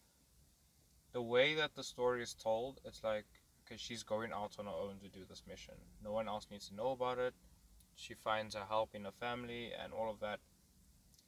the 1.13 1.22
way 1.22 1.56
that 1.56 1.74
the 1.75 1.83
story 1.83 2.22
is 2.22 2.36
told. 2.36 2.80
It's 2.86 3.04
like 3.04 3.25
because 3.63 3.81
she's 3.81 4.04
going 4.04 4.31
out 4.31 4.55
on 4.60 4.65
her 4.65 4.72
own 4.72 5.00
to 5.00 5.10
do 5.10 5.25
this 5.27 5.44
mission. 5.48 5.74
No 6.03 6.12
one 6.12 6.27
else 6.27 6.48
needs 6.51 6.70
to 6.70 6.75
know 6.75 6.91
about 6.91 7.17
it. 7.17 7.34
She 7.96 8.13
finds 8.13 8.53
her 8.55 8.65
help 8.70 8.91
in 8.94 9.05
her 9.05 9.12
family 9.20 9.72
and 9.84 9.91
all 9.94 10.12
of 10.12 10.20
that, 10.20 10.39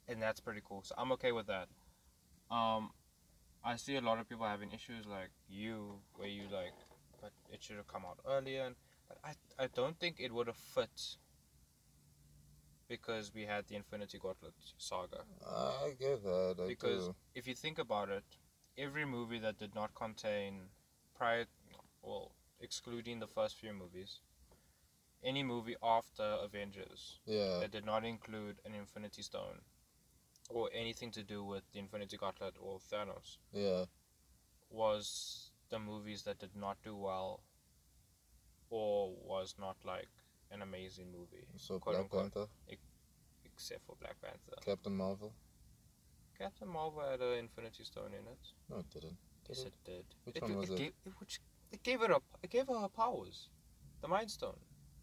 and 0.08 0.22
that's 0.22 0.38
pretty 0.40 0.60
cool. 0.64 0.82
So 0.84 0.94
I'm 0.96 1.10
okay 1.12 1.32
with 1.32 1.48
that. 1.48 1.66
Um, 2.50 2.90
I 3.64 3.76
see 3.76 3.96
a 3.96 4.00
lot 4.00 4.18
of 4.18 4.28
people 4.28 4.46
having 4.46 4.72
issues 4.72 5.06
like 5.06 5.30
you, 5.48 6.00
where 6.16 6.28
you 6.28 6.44
like, 6.52 6.74
but 7.20 7.32
it 7.52 7.62
should 7.62 7.76
have 7.76 7.86
come 7.86 8.02
out 8.04 8.18
earlier. 8.28 8.64
And, 8.64 8.74
but 9.08 9.18
I, 9.24 9.64
I 9.64 9.68
don't 9.74 9.98
think 9.98 10.16
it 10.18 10.32
would 10.32 10.48
have 10.48 10.56
fit 10.56 11.16
because 12.88 13.32
we 13.34 13.44
had 13.44 13.68
the 13.68 13.76
Infinity 13.76 14.18
Gauntlet 14.18 14.54
saga. 14.78 15.24
I 15.46 15.90
get 15.98 16.22
that. 16.24 16.56
I 16.62 16.66
Because 16.66 17.06
do. 17.08 17.14
if 17.34 17.46
you 17.46 17.54
think 17.54 17.78
about 17.78 18.08
it, 18.08 18.24
every 18.76 19.04
movie 19.04 19.38
that 19.38 19.58
did 19.58 19.74
not 19.74 19.94
contain 19.94 20.70
prior, 21.16 21.46
well, 22.02 22.32
excluding 22.60 23.20
the 23.20 23.26
first 23.28 23.56
few 23.56 23.72
movies, 23.72 24.20
any 25.22 25.42
movie 25.44 25.76
after 25.82 26.24
Avengers 26.42 27.20
Yeah. 27.26 27.60
that 27.60 27.70
did 27.70 27.86
not 27.86 28.04
include 28.04 28.56
an 28.64 28.74
Infinity 28.74 29.22
Stone 29.22 29.60
or 30.50 30.68
anything 30.72 31.10
to 31.12 31.22
do 31.22 31.44
with 31.44 31.62
the 31.72 31.78
Infinity 31.78 32.16
Gauntlet 32.16 32.54
or 32.60 32.78
Thanos 32.78 33.38
Yeah. 33.52 33.84
was 34.70 35.50
the 35.70 35.78
movies 35.78 36.22
that 36.24 36.38
did 36.38 36.54
not 36.54 36.76
do 36.82 36.96
well 36.96 37.42
or 38.70 39.14
was 39.24 39.54
not 39.58 39.76
like 39.84 40.08
an 40.50 40.62
amazing 40.62 41.10
movie, 41.12 41.46
So 41.56 41.78
Black 41.78 41.96
unquote. 42.00 42.32
Panther, 42.34 42.46
except 43.44 43.84
for 43.86 43.96
Black 43.96 44.20
Panther. 44.20 44.56
Captain 44.64 44.94
Marvel. 44.94 45.32
Captain 46.38 46.68
Marvel 46.68 47.02
had 47.08 47.20
an 47.20 47.38
Infinity 47.38 47.84
Stone 47.84 48.12
in 48.14 48.26
it. 48.26 48.38
No, 48.68 48.78
it 48.78 48.90
didn't. 48.90 49.16
Did 49.46 49.56
Yes, 49.56 49.60
it? 49.60 49.66
it 49.68 49.84
did. 49.84 50.04
Which 50.24 50.36
it, 50.36 50.42
one 50.42 50.56
was 50.56 50.70
it? 50.70 50.76
Gave, 50.76 50.92
it, 51.06 51.12
which, 51.18 51.40
it 51.70 51.82
gave 51.82 52.02
it 52.02 52.10
up. 52.10 52.24
It 52.42 52.50
gave 52.50 52.66
her 52.68 52.78
her 52.80 52.88
powers. 52.88 53.48
The 54.00 54.08
Mind 54.08 54.30
Stone. 54.30 54.58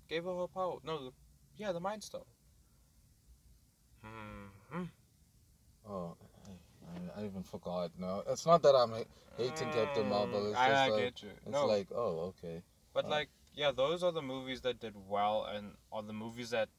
Gave 0.08 0.26
her 0.26 0.36
her 0.36 0.48
power. 0.48 0.78
No, 0.84 1.06
the, 1.06 1.12
yeah, 1.56 1.72
the 1.72 1.80
Mind 1.80 2.04
Stone. 2.04 2.26
Hmm. 4.04 4.84
Oh, 5.90 6.16
I, 7.18 7.22
I, 7.22 7.26
even 7.26 7.44
forgot. 7.44 7.92
No, 7.98 8.24
it's 8.30 8.46
not 8.46 8.62
that 8.64 8.76
I'm 8.76 8.92
ha- 8.92 9.10
hating 9.38 9.70
Captain 9.72 10.08
Marvel. 10.10 10.48
It's 10.52 10.58
Mm, 10.58 10.62
I, 10.62 10.86
I 10.86 10.90
like 10.90 11.02
get 11.02 11.24
you. 11.24 11.30
it's 11.46 11.52
no, 11.52 11.66
like 11.66 11.88
oh 11.94 12.34
okay. 12.38 12.62
but 12.94 13.06
uh, 13.06 13.10
like, 13.10 13.30
yeah, 13.54 13.72
those 13.72 14.04
are 14.04 14.12
the 14.12 14.22
movies 14.22 14.62
that 14.62 14.80
did 14.80 14.94
well, 15.08 15.46
and 15.54 15.72
are 15.92 16.04
the 16.04 16.14
movies 16.14 16.52
that 16.52 16.70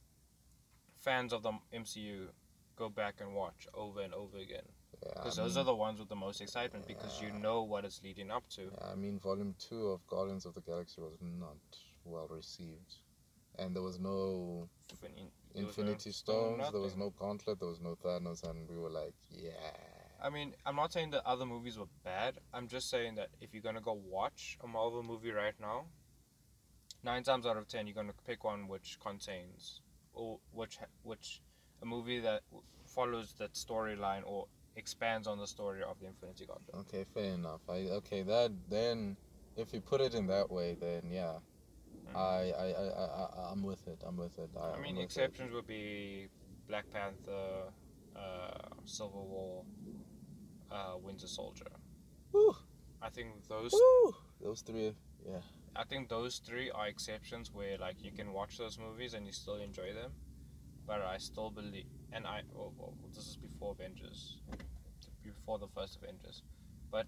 fans 1.00 1.32
of 1.32 1.42
the 1.42 1.52
MCU 1.74 2.28
go 2.76 2.88
back 2.88 3.16
and 3.20 3.34
watch 3.34 3.66
over 3.74 4.00
and 4.00 4.14
over 4.14 4.38
again. 4.38 4.62
Yeah, 5.02 5.12
Because 5.16 5.36
those 5.36 5.54
mean- 5.56 5.62
are 5.62 5.64
the 5.64 5.74
ones 5.74 5.98
with 5.98 6.08
the 6.08 6.16
most 6.16 6.40
excitement 6.40 6.86
because 6.86 7.20
you 7.20 7.30
know 7.32 7.62
what 7.62 7.84
it's 7.84 8.02
leading 8.02 8.30
up 8.30 8.44
to. 8.50 8.62
Yeah, 8.62 8.92
I 8.92 8.94
mean, 8.94 9.18
Volume 9.18 9.54
Two 9.58 9.88
of 9.88 10.06
Guardians 10.06 10.46
of 10.46 10.54
the 10.54 10.60
Galaxy 10.60 11.00
was 11.00 11.16
not 11.20 11.56
well 12.04 12.28
received, 12.30 12.96
and 13.60 13.74
there 13.76 13.82
was 13.82 13.98
no 13.98 14.68
Infin- 14.92 15.30
there 15.54 15.66
was 15.66 15.76
no 15.76 15.82
Infinity 15.82 16.12
stone, 16.12 16.54
Stones, 16.56 16.72
there 16.72 16.80
was 16.80 16.96
no 16.96 17.10
Gauntlet, 17.10 17.58
there 17.60 17.68
was 17.68 17.80
no 17.80 17.96
Thanos, 18.02 18.42
and 18.48 18.68
we 18.68 18.76
were 18.76 18.90
like, 18.90 19.14
yeah. 19.30 19.50
I 20.22 20.30
mean, 20.30 20.54
I'm 20.66 20.76
not 20.76 20.92
saying 20.92 21.10
that 21.10 21.26
other 21.26 21.46
movies 21.46 21.78
were 21.78 21.88
bad. 22.04 22.34
I'm 22.52 22.68
just 22.68 22.90
saying 22.90 23.14
that 23.16 23.28
if 23.40 23.52
you're 23.52 23.62
gonna 23.62 23.80
go 23.80 23.98
watch 24.10 24.58
a 24.62 24.66
Marvel 24.66 25.02
movie 25.02 25.30
right 25.30 25.54
now, 25.60 25.86
nine 27.02 27.22
times 27.22 27.46
out 27.46 27.56
of 27.56 27.68
ten 27.68 27.86
you're 27.86 27.94
gonna 27.94 28.12
pick 28.26 28.44
one 28.44 28.68
which 28.68 28.98
contains 29.00 29.80
or 30.12 30.38
which 30.52 30.78
which 31.02 31.40
a 31.82 31.86
movie 31.86 32.20
that 32.20 32.42
follows 32.86 33.34
that 33.38 33.54
storyline 33.54 34.22
or 34.26 34.46
expands 34.76 35.26
on 35.26 35.38
the 35.38 35.46
story 35.46 35.82
of 35.82 35.98
the 36.00 36.06
Infinity 36.06 36.46
Gauntlet. 36.46 36.74
Okay, 36.80 37.04
fair 37.14 37.34
enough. 37.34 37.60
I 37.68 37.88
okay 38.00 38.22
that 38.22 38.52
then, 38.68 39.16
if 39.56 39.72
you 39.72 39.80
put 39.80 40.00
it 40.00 40.14
in 40.14 40.26
that 40.26 40.50
way, 40.50 40.76
then 40.78 41.10
yeah, 41.10 41.38
Mhm. 42.12 42.16
I, 42.16 42.52
I 42.52 42.66
I 42.72 42.86
I 42.88 43.24
I- 43.24 43.52
I'm 43.52 43.62
with 43.62 43.86
it. 43.86 44.02
I'm 44.06 44.16
with 44.16 44.38
it. 44.38 44.50
I, 44.56 44.72
I 44.72 44.80
mean, 44.80 44.96
with 44.96 45.02
it. 45.02 45.04
exceptions 45.04 45.52
would 45.52 45.66
be 45.66 46.28
Black 46.68 46.90
Panther, 46.90 47.72
uh, 48.16 48.68
Civil 48.84 49.26
War, 49.26 49.64
uh, 50.70 50.96
Winter 50.98 51.26
Soldier. 51.26 51.66
Woo, 52.32 52.54
I 53.02 53.10
think 53.10 53.46
those 53.48 53.72
woo. 53.72 54.14
Those 54.40 54.62
three, 54.62 54.94
yeah. 55.26 55.40
I 55.76 55.84
think 55.84 56.08
those 56.08 56.38
three 56.38 56.70
are 56.70 56.88
exceptions 56.88 57.52
where 57.52 57.76
like 57.78 58.02
you 58.02 58.10
can 58.12 58.32
watch 58.32 58.56
those 58.58 58.78
movies 58.78 59.14
and 59.14 59.26
you 59.26 59.32
still 59.32 59.56
enjoy 59.56 59.92
them. 59.92 60.12
But 60.86 61.02
I 61.02 61.18
still 61.18 61.50
believe, 61.50 61.86
and 62.12 62.26
I 62.26 62.42
well, 62.54 62.72
well, 62.78 62.94
this 63.14 63.26
is 63.28 63.36
before 63.36 63.72
Avengers, 63.78 64.38
before 65.22 65.58
the 65.58 65.68
first 65.68 65.96
Avengers. 66.02 66.42
But 66.90 67.06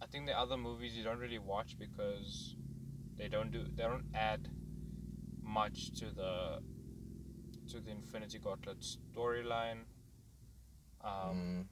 I 0.00 0.06
think 0.06 0.26
the 0.26 0.38
other 0.38 0.56
movies 0.56 0.96
you 0.96 1.02
don't 1.02 1.18
really 1.18 1.40
watch 1.40 1.76
because 1.78 2.54
they 3.18 3.28
don't 3.28 3.50
do 3.50 3.64
they 3.76 3.82
don't 3.82 4.04
add 4.14 4.48
much 5.42 5.92
to 5.98 6.06
the 6.14 6.58
to 7.70 7.80
the 7.80 7.90
Infinity 7.90 8.38
Gauntlet 8.38 8.80
storyline. 8.80 9.84
Um, 11.02 11.36
Mm, 11.36 11.64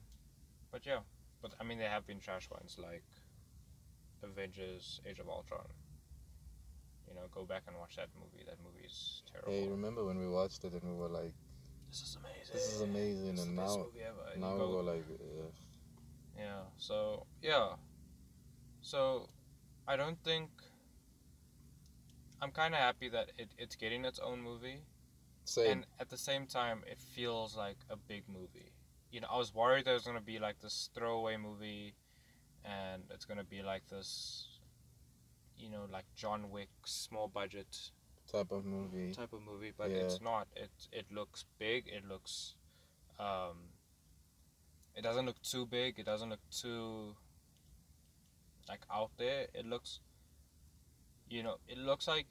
but 0.71 0.85
yeah, 0.85 0.99
but 1.41 1.53
I 1.59 1.63
mean, 1.63 1.79
there 1.79 1.89
have 1.89 2.05
been 2.05 2.19
trash 2.19 2.49
ones 2.49 2.77
like 2.77 3.03
Avengers: 4.23 4.99
Age 5.05 5.19
of 5.19 5.27
Ultron. 5.29 5.67
You 7.07 7.15
know, 7.15 7.27
go 7.31 7.45
back 7.45 7.63
and 7.67 7.77
watch 7.77 7.95
that 7.95 8.09
movie. 8.19 8.43
That 8.45 8.57
movie 8.63 8.85
is 8.85 9.23
terrible. 9.31 9.51
hey, 9.51 9.67
remember 9.69 10.03
when 10.05 10.19
we 10.19 10.27
watched 10.27 10.63
it 10.65 10.73
and 10.73 10.83
we 10.83 10.97
were 10.97 11.07
like, 11.09 11.33
this 11.89 12.01
is 12.01 12.17
amazing. 12.19 12.53
this 12.53 12.67
is 12.73 12.81
amazing, 12.81 13.29
It's 13.37 13.43
and 13.45 13.55
now 13.55 13.77
movie 13.77 14.03
ever. 14.05 14.23
And 14.33 14.41
now 14.41 14.53
we 14.53 14.59
go- 14.59 14.75
were 14.75 14.83
like, 14.83 15.05
Ugh. 15.09 15.53
yeah. 16.37 16.63
So 16.77 17.25
yeah, 17.41 17.75
so 18.81 19.29
I 19.87 19.95
don't 19.95 20.21
think. 20.23 20.49
I'm 22.41 22.51
kind 22.51 22.73
of 22.73 22.79
happy 22.79 23.09
that 23.09 23.31
it, 23.37 23.49
it's 23.57 23.75
getting 23.75 24.05
its 24.05 24.19
own 24.19 24.41
movie, 24.41 24.81
same. 25.45 25.71
and 25.71 25.85
at 25.99 26.09
the 26.09 26.17
same 26.17 26.45
time, 26.45 26.83
it 26.89 26.99
feels 27.01 27.55
like 27.57 27.77
a 27.89 27.95
big 27.95 28.23
movie. 28.27 28.71
You 29.11 29.21
know, 29.21 29.27
I 29.31 29.37
was 29.37 29.53
worried 29.53 29.85
there 29.85 29.93
was 29.95 30.03
gonna 30.03 30.21
be 30.21 30.37
like 30.39 30.59
this 30.59 30.89
throwaway 30.93 31.37
movie, 31.37 31.95
and 32.63 33.03
it's 33.11 33.25
gonna 33.25 33.43
be 33.43 33.61
like 33.63 33.87
this, 33.89 34.59
you 35.57 35.69
know, 35.69 35.85
like 35.91 36.05
John 36.15 36.51
Wick 36.51 36.69
small 36.85 37.27
budget 37.27 37.91
type 38.31 38.51
of 38.51 38.65
movie. 38.65 39.13
type 39.13 39.33
of 39.33 39.41
movie, 39.41 39.71
but 39.75 39.89
Yeah. 39.89 39.97
it's 39.97 40.21
not. 40.21 40.47
It 40.55 40.69
it 40.91 41.11
looks 41.11 41.45
big. 41.57 41.87
It 41.87 42.05
looks, 42.05 42.53
um, 43.19 43.69
it 44.95 45.01
doesn't 45.01 45.25
look 45.25 45.41
too 45.41 45.65
big. 45.65 45.97
It 45.97 46.05
doesn't 46.05 46.29
look 46.29 46.47
too 46.51 47.15
like 48.67 48.81
out 48.91 49.11
there. 49.17 49.47
It 49.53 49.65
looks, 49.65 50.01
you 51.29 51.43
know, 51.43 51.57
it 51.67 51.77
looks 51.77 52.07
like 52.07 52.25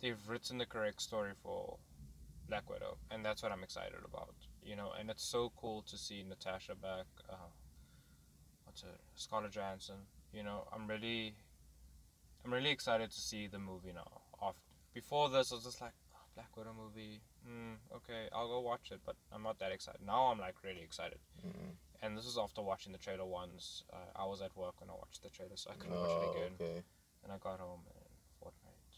they've 0.00 0.18
written 0.28 0.58
the 0.58 0.66
correct 0.66 1.00
story 1.02 1.32
for 1.42 1.78
Black 2.48 2.68
Widow, 2.70 2.96
and 3.10 3.24
that's 3.24 3.42
what 3.42 3.52
I'm 3.52 3.62
excited 3.62 3.98
about. 4.04 4.34
You 4.62 4.76
know, 4.76 4.90
and 4.98 5.10
it's 5.10 5.24
so 5.24 5.52
cool 5.56 5.82
to 5.88 5.96
see 5.96 6.24
Natasha 6.28 6.74
back. 6.74 7.06
Uh, 7.28 7.36
what's 8.64 8.82
her 8.82 8.88
Scarlett 9.14 9.52
Johansson. 9.52 9.96
You 10.32 10.42
know, 10.42 10.66
I'm 10.72 10.86
really, 10.86 11.34
I'm 12.44 12.52
really 12.52 12.70
excited 12.70 13.10
to 13.10 13.20
see 13.20 13.46
the 13.46 13.58
movie 13.58 13.92
now. 13.94 14.20
Off 14.40 14.56
before 14.92 15.28
this, 15.30 15.52
I 15.52 15.54
was 15.56 15.64
just 15.64 15.80
like 15.80 15.92
oh, 16.14 16.18
Black 16.34 16.54
Widow 16.56 16.74
movie. 16.76 17.20
Hmm, 17.46 17.74
okay, 17.94 18.28
I'll 18.34 18.48
go 18.48 18.60
watch 18.60 18.90
it, 18.90 19.00
but 19.06 19.14
I'm 19.32 19.42
not 19.42 19.58
that 19.60 19.70
excited. 19.72 20.00
Now 20.04 20.26
I'm 20.32 20.38
like 20.40 20.56
really 20.64 20.82
excited, 20.82 21.18
Mm. 21.46 21.76
and 22.02 22.18
this 22.18 22.26
is 22.26 22.36
after 22.36 22.60
watching 22.60 22.90
the 22.92 22.98
trailer 22.98 23.24
once. 23.24 23.84
Uh, 23.92 23.96
I 24.16 24.24
was 24.26 24.42
at 24.42 24.54
work 24.56 24.80
when 24.80 24.90
I 24.90 24.94
watched 24.94 25.22
the 25.22 25.30
trailer, 25.30 25.56
so 25.56 25.70
I 25.70 25.74
couldn't 25.74 25.98
watch 25.98 26.10
Oh, 26.10 26.22
it 26.32 26.36
again. 26.36 26.52
okay. 26.60 26.82
And 27.26 27.32
I 27.34 27.38
got 27.38 27.58
home 27.58 27.80
and 27.90 28.14
Fortnite, 28.38 28.94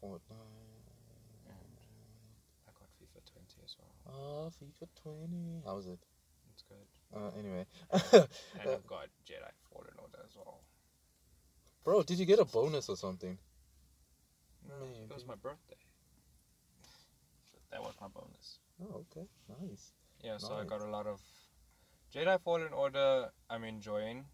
Fortnite. 0.00 0.86
and 1.50 1.74
I 2.68 2.70
got 2.70 2.86
FIFA 3.02 3.18
20 3.32 3.64
as 3.64 3.76
well. 3.80 4.14
Oh, 4.14 4.52
FIFA 4.62 4.86
20. 5.02 5.62
How 5.66 5.74
was 5.74 5.88
it? 5.88 5.98
It's 6.52 6.62
good. 6.62 6.86
Uh, 7.12 7.30
anyway. 7.36 7.66
And 8.62 8.70
I've 8.70 8.86
got 8.86 9.08
Jedi 9.26 9.50
Fallen 9.68 9.90
Order 9.98 10.22
as 10.24 10.36
well. 10.36 10.60
Bro, 11.82 12.04
did 12.04 12.20
you 12.20 12.26
get 12.26 12.38
a 12.38 12.44
bonus 12.44 12.88
or 12.88 12.96
something? 12.96 13.36
No, 14.68 14.78
Man, 14.78 15.10
it 15.10 15.12
was 15.12 15.26
my 15.26 15.34
birthday. 15.34 15.74
So 17.50 17.58
that 17.72 17.80
was 17.80 17.94
my 18.00 18.06
bonus. 18.06 18.60
Oh, 18.80 19.04
okay. 19.10 19.26
Nice. 19.48 19.90
Yeah, 20.22 20.36
so 20.38 20.54
I 20.54 20.64
got 20.64 20.80
a 20.80 20.88
lot 20.88 21.08
of 21.08 21.20
Jedi 22.14 22.40
Fallen 22.40 22.72
Order. 22.72 23.30
I'm 23.50 23.64
enjoying. 23.64 24.26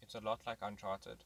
It's 0.00 0.14
a 0.14 0.20
lot 0.20 0.42
like 0.46 0.58
Uncharted, 0.62 1.24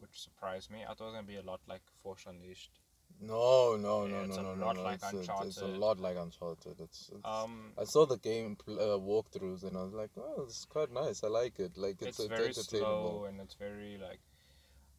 which 0.00 0.20
surprised 0.20 0.70
me. 0.70 0.84
I 0.84 0.94
thought 0.94 1.04
it 1.04 1.06
was 1.06 1.14
gonna 1.14 1.26
be 1.26 1.36
a 1.36 1.42
lot 1.42 1.60
like 1.68 1.82
Force 2.02 2.24
Unleashed. 2.26 2.80
No, 3.20 3.76
no, 3.76 4.06
Yeah, 4.06 4.12
no, 4.12 4.24
no, 4.26 4.34
a 4.34 4.42
no, 4.42 4.54
no, 4.54 4.66
lot 4.66 4.76
no. 4.76 4.82
like 4.82 5.00
it's, 5.02 5.28
a, 5.28 5.42
it's 5.42 5.60
a 5.60 5.66
lot 5.66 5.98
like 6.00 6.16
Uncharted. 6.16 6.80
It's, 6.80 7.10
it's 7.14 7.24
Um, 7.24 7.72
I 7.78 7.84
saw 7.84 8.06
the 8.06 8.16
game 8.16 8.56
pl- 8.56 8.80
uh, 8.80 8.98
walkthroughs 8.98 9.62
and 9.64 9.76
I 9.76 9.82
was 9.82 9.92
like, 9.92 10.10
oh, 10.16 10.44
it's 10.44 10.64
quite 10.64 10.90
nice. 10.92 11.22
I 11.22 11.28
like 11.28 11.58
it. 11.58 11.76
Like 11.76 12.00
it's, 12.00 12.18
it's, 12.18 12.28
very 12.28 12.52
slow 12.54 13.26
and 13.28 13.40
it's 13.40 13.54
very 13.54 13.98
like. 13.98 14.20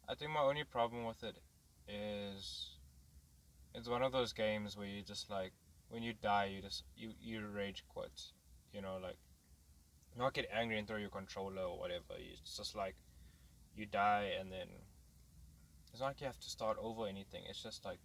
I 0.08 0.14
think 0.14 0.30
my 0.30 0.40
only 0.40 0.64
problem 0.64 1.04
with 1.04 1.22
it 1.24 1.36
is, 1.88 2.76
it's 3.74 3.88
one 3.88 4.02
of 4.02 4.12
those 4.12 4.32
games 4.32 4.76
where 4.76 4.86
you 4.86 5.02
just 5.02 5.30
like 5.30 5.52
when 5.88 6.02
you 6.02 6.12
die 6.12 6.46
you 6.46 6.62
just 6.62 6.84
you 6.96 7.12
you 7.20 7.44
rage 7.46 7.84
quit, 7.88 8.20
you 8.72 8.82
know 8.82 8.98
like, 9.02 9.16
not 10.16 10.32
get 10.32 10.46
angry 10.54 10.78
and 10.78 10.86
throw 10.86 10.96
your 10.98 11.10
controller 11.10 11.62
or 11.62 11.78
whatever. 11.78 12.14
It's 12.18 12.56
just 12.56 12.76
like, 12.76 12.94
you 13.74 13.86
die 13.86 14.30
and 14.38 14.52
then. 14.52 14.68
It's 15.92 16.00
not 16.00 16.08
like 16.08 16.20
you 16.20 16.26
have 16.26 16.40
to 16.40 16.50
start 16.50 16.78
over 16.80 17.06
anything. 17.06 17.42
It's 17.48 17.62
just 17.62 17.84
like, 17.84 17.98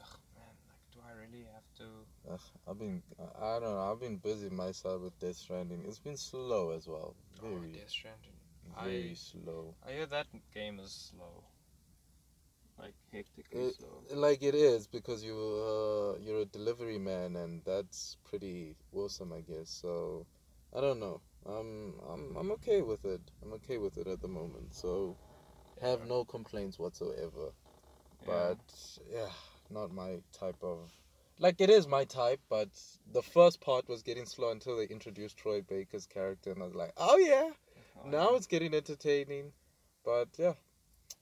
ugh, 0.00 0.18
man, 0.36 0.54
like, 0.68 0.82
do 0.92 1.00
I 1.08 1.12
really 1.18 1.44
have 1.52 1.64
to? 1.78 2.32
Ugh, 2.32 2.40
I've 2.68 2.78
been, 2.78 3.02
I 3.40 3.58
don't 3.58 3.74
know. 3.74 3.90
I've 3.90 4.00
been 4.00 4.18
busy 4.18 4.50
myself 4.50 5.02
with 5.02 5.18
Death 5.18 5.36
Stranding. 5.36 5.84
It's 5.88 5.98
been 5.98 6.16
slow 6.16 6.70
as 6.70 6.86
well. 6.86 7.14
Oh, 7.42 7.48
Very, 7.48 7.72
Death 7.72 7.90
Stranding. 7.90 8.36
very 8.82 9.10
I- 9.12 9.14
slow. 9.14 9.74
I 9.86 9.92
hear 9.92 10.06
that 10.06 10.26
game 10.54 10.78
is 10.78 10.92
slow. 10.92 11.44
Like 12.78 12.94
hectically 13.12 13.68
It- 13.68 13.74
slow. 13.76 14.02
Like 14.10 14.42
it 14.42 14.54
is 14.54 14.86
because 14.86 15.22
you 15.24 15.34
uh, 15.36 16.18
you're 16.20 16.40
a 16.40 16.44
delivery 16.44 16.98
man 16.98 17.36
and 17.36 17.62
that's 17.64 18.16
pretty 18.24 18.76
awesome, 18.92 19.32
I 19.32 19.40
guess. 19.40 19.70
So 19.70 20.26
I 20.76 20.80
don't 20.80 21.00
know. 21.00 21.20
I'm 21.46 21.94
I'm 22.10 22.36
I'm 22.36 22.50
okay 22.52 22.82
with 22.82 23.04
it. 23.04 23.20
I'm 23.42 23.52
okay 23.54 23.78
with 23.78 23.96
it 23.98 24.06
at 24.06 24.20
the 24.20 24.28
moment. 24.28 24.74
So 24.74 25.16
have 25.82 26.06
no 26.06 26.24
complaints 26.24 26.78
whatsoever. 26.78 27.52
But 28.26 28.58
yeah, 29.12 29.28
not 29.70 29.92
my 29.92 30.18
type 30.32 30.62
of. 30.62 30.90
Like 31.38 31.60
it 31.60 31.70
is 31.70 31.88
my 31.88 32.04
type, 32.04 32.40
but 32.48 32.68
the 33.12 33.22
first 33.22 33.60
part 33.60 33.88
was 33.88 34.02
getting 34.02 34.26
slow 34.26 34.50
until 34.50 34.76
they 34.76 34.84
introduced 34.84 35.36
Troy 35.36 35.60
Baker's 35.60 36.06
character, 36.06 36.52
and 36.52 36.62
I 36.62 36.66
was 36.66 36.74
like, 36.74 36.92
oh 36.96 37.18
yeah, 37.18 37.50
Oh, 38.04 38.08
now 38.08 38.30
yeah. 38.30 38.36
it's 38.36 38.46
getting 38.46 38.74
entertaining. 38.74 39.52
But 40.04 40.28
yeah, 40.38 40.54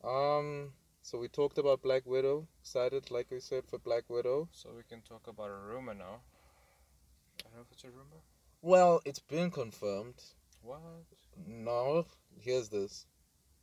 um, 0.05 0.73
so 1.03 1.19
we 1.19 1.29
talked 1.29 1.59
about 1.59 1.83
Black 1.83 2.05
Widow. 2.07 2.47
Excited, 2.61 3.11
like 3.11 3.31
we 3.31 3.41
said, 3.41 3.65
for 3.67 3.79
Black 3.79 4.05
Widow. 4.09 4.49
So 4.53 4.71
we 4.77 4.83
can 4.83 5.01
talk 5.03 5.27
about 5.27 5.51
a 5.51 5.57
rumor 5.57 5.95
now. 5.95 6.21
I 7.41 7.43
don't 7.45 7.55
know 7.57 7.61
if 7.63 7.73
it's 7.73 7.85
a 7.85 7.89
rumor. 7.89 8.21
Well, 8.63 9.01
it's 9.07 9.21
been 9.21 9.51
confirmed. 9.51 10.23
What? 10.63 10.81
No, 11.47 12.05
here's 12.39 12.69
this. 12.69 13.07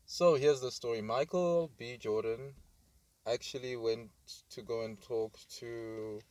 So 0.08 0.34
here's 0.34 0.62
the 0.62 0.72
story. 0.72 1.02
Michael 1.02 1.70
B. 1.78 1.98
Jordan 1.98 2.56
actually 3.28 3.76
went 3.76 4.12
to 4.50 4.62
go 4.64 4.82
and 4.84 5.00
talk 5.02 5.38
to, 5.60 6.22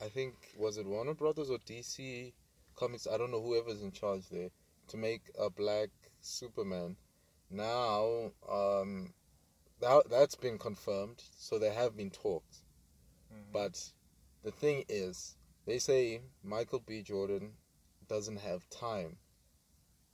I 0.00 0.08
think 0.08 0.54
was 0.56 0.78
it 0.78 0.86
Warner 0.86 1.14
Brothers 1.14 1.50
or 1.50 1.58
DC 1.58 2.34
Comics? 2.74 3.06
I 3.06 3.18
don't 3.18 3.30
know 3.32 3.42
whoever's 3.42 3.82
in 3.82 3.92
charge 3.92 4.28
there 4.30 4.50
to 4.88 4.96
make 4.96 5.30
a 5.38 5.50
black 5.50 5.90
Superman. 6.20 6.96
Now, 7.50 8.32
um, 8.48 9.14
that 9.80 10.08
that's 10.10 10.36
been 10.36 10.58
confirmed. 10.58 11.22
So 11.36 11.58
there 11.58 11.74
have 11.74 11.96
been 11.96 12.10
talks. 12.10 12.64
Mhm. 13.32 13.52
But 13.52 13.92
the 14.42 14.52
thing 14.52 14.84
is, 14.88 15.36
they 15.66 15.78
say 15.78 16.22
Michael 16.42 16.80
B. 16.80 17.02
Jordan 17.02 17.58
doesn't 18.08 18.38
have 18.38 18.68
time 18.70 19.18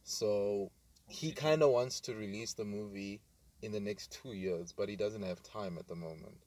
So 0.04 0.71
he 1.12 1.33
kind 1.33 1.62
of 1.62 1.71
wants 1.71 2.00
to 2.00 2.14
release 2.14 2.54
the 2.54 2.64
movie 2.64 3.21
in 3.61 3.73
the 3.73 3.81
next 3.81 4.19
two 4.23 4.33
years, 4.33 4.73
but 4.76 4.88
he 4.88 4.97
doesn't 4.97 5.23
have 5.23 5.42
time 5.42 5.76
at 5.78 5.87
the 5.87 5.95
moment. 5.95 6.38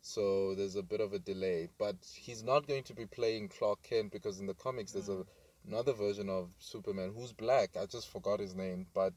So 0.00 0.54
there's 0.54 0.76
a 0.76 0.82
bit 0.82 1.00
of 1.00 1.12
a 1.12 1.18
delay. 1.18 1.68
But 1.78 1.96
he's 2.14 2.42
not 2.42 2.66
going 2.66 2.84
to 2.84 2.94
be 2.94 3.06
playing 3.06 3.48
Clark 3.48 3.82
Kent 3.82 4.12
because 4.12 4.40
in 4.40 4.46
the 4.46 4.54
comics 4.54 4.92
there's 4.92 5.08
a, 5.08 5.24
another 5.66 5.92
version 5.92 6.28
of 6.28 6.48
Superman 6.58 7.12
who's 7.14 7.32
black. 7.32 7.70
I 7.76 7.86
just 7.86 8.08
forgot 8.08 8.40
his 8.40 8.54
name, 8.54 8.86
but 8.94 9.12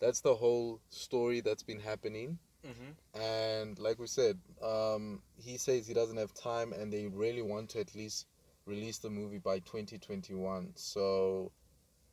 that's 0.00 0.20
the 0.20 0.34
whole 0.34 0.80
story 0.90 1.40
that's 1.40 1.62
been 1.62 1.80
happening. 1.80 2.38
Mm-hmm. 2.66 3.20
And 3.20 3.78
like 3.78 3.98
we 3.98 4.06
said, 4.06 4.38
um, 4.62 5.22
he 5.36 5.56
says 5.56 5.86
he 5.86 5.94
doesn't 5.94 6.16
have 6.16 6.34
time, 6.34 6.72
and 6.72 6.92
they 6.92 7.06
really 7.06 7.42
want 7.42 7.70
to 7.70 7.80
at 7.80 7.94
least 7.94 8.26
release 8.66 8.98
the 8.98 9.10
movie 9.10 9.38
by 9.38 9.60
2021. 9.60 10.72
So 10.74 11.52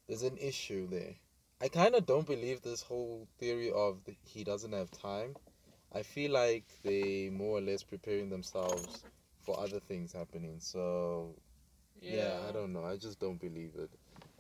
there's 0.08 0.24
an 0.24 0.38
issue 0.38 0.88
there. 0.88 1.16
I 1.62 1.70
kind 1.70 1.96
of 1.96 2.06
don't 2.06 2.28
believe 2.28 2.62
this 2.62 2.82
whole 2.84 3.28
theory 3.40 3.72
of 3.72 4.04
the, 4.06 4.16
he 4.26 4.44
doesn't 4.44 4.74
have 4.74 4.92
time. 4.92 5.36
I 5.94 6.04
feel 6.04 6.32
like 6.32 6.66
they 6.84 7.30
more 7.32 7.58
or 7.58 7.62
less 7.62 7.84
preparing 7.84 8.30
themselves 8.30 9.06
for 9.42 9.60
other 9.60 9.80
things 9.80 10.12
happening. 10.14 10.60
So 10.60 11.36
yeah, 12.02 12.40
I 12.48 12.52
don't 12.52 12.74
know. 12.74 12.84
I 12.84 12.98
just 12.98 13.20
don't 13.20 13.40
believe 13.40 13.72
it. 13.78 13.90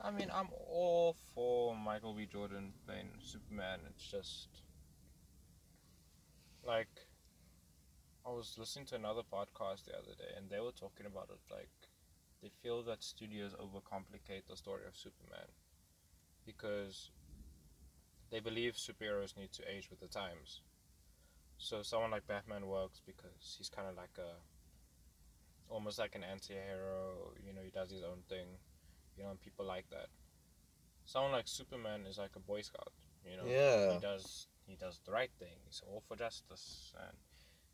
I 0.02 0.12
mean, 0.12 0.30
I'm 0.34 0.50
all 0.70 1.16
for 1.34 1.76
Michael 1.76 2.14
B. 2.14 2.26
Jordan 2.26 2.74
playing 2.86 3.12
Superman. 3.20 3.80
It's 3.90 4.10
just 4.10 4.48
like 6.66 6.90
I 8.26 8.32
was 8.32 8.58
listening 8.58 8.86
to 8.88 8.96
another 8.96 9.22
podcast 9.22 9.86
the 9.86 9.94
other 9.98 10.16
day, 10.18 10.32
and 10.38 10.50
they 10.50 10.60
were 10.60 10.72
talking 10.72 11.06
about 11.06 11.30
it. 11.30 11.40
Like 11.54 11.70
they 12.42 12.50
feel 12.62 12.84
that 12.84 13.04
studios 13.04 13.54
overcomplicate 13.54 14.48
the 14.48 14.58
story 14.58 14.86
of 14.88 14.98
Superman 14.98 15.48
because 16.46 17.12
they 18.32 18.40
believe 18.40 18.74
superheroes 18.74 19.38
need 19.38 19.52
to 19.54 19.64
age 19.70 19.90
with 19.90 20.00
the 20.00 20.08
times. 20.08 20.62
So 21.58 21.82
someone 21.82 22.12
like 22.12 22.28
Batman 22.28 22.68
works 22.68 23.02
because 23.06 23.56
he's 23.58 23.70
kind 23.70 23.88
of 23.88 23.96
like 23.96 24.18
a 24.18 24.36
almost 25.74 26.00
like 26.00 26.16
an 26.16 26.24
anti-hero. 26.24 27.34
You 27.46 27.54
know, 27.54 27.62
he 27.64 27.70
does 27.70 27.92
his 27.92 28.04
own 28.04 28.24
thing 28.28 28.48
you 29.18 29.24
know, 29.24 29.32
and 29.32 29.42
people 29.42 29.66
like 29.66 29.90
that. 29.90 30.08
Someone 31.06 31.32
like 31.32 31.48
Superman 31.48 32.06
is 32.10 32.18
like 32.18 32.32
a 32.36 32.40
Boy 32.40 32.62
Scout, 32.62 32.94
you 33.30 33.38
know. 33.38 33.44
Yeah. 33.46 33.94
He 33.94 34.00
does 34.00 34.48
he 34.66 34.76
does 34.76 35.00
the 35.06 35.12
right 35.12 35.32
thing. 35.40 35.56
He's 35.66 35.82
all 35.86 36.02
for 36.08 36.16
justice, 36.16 36.94
and 36.98 37.18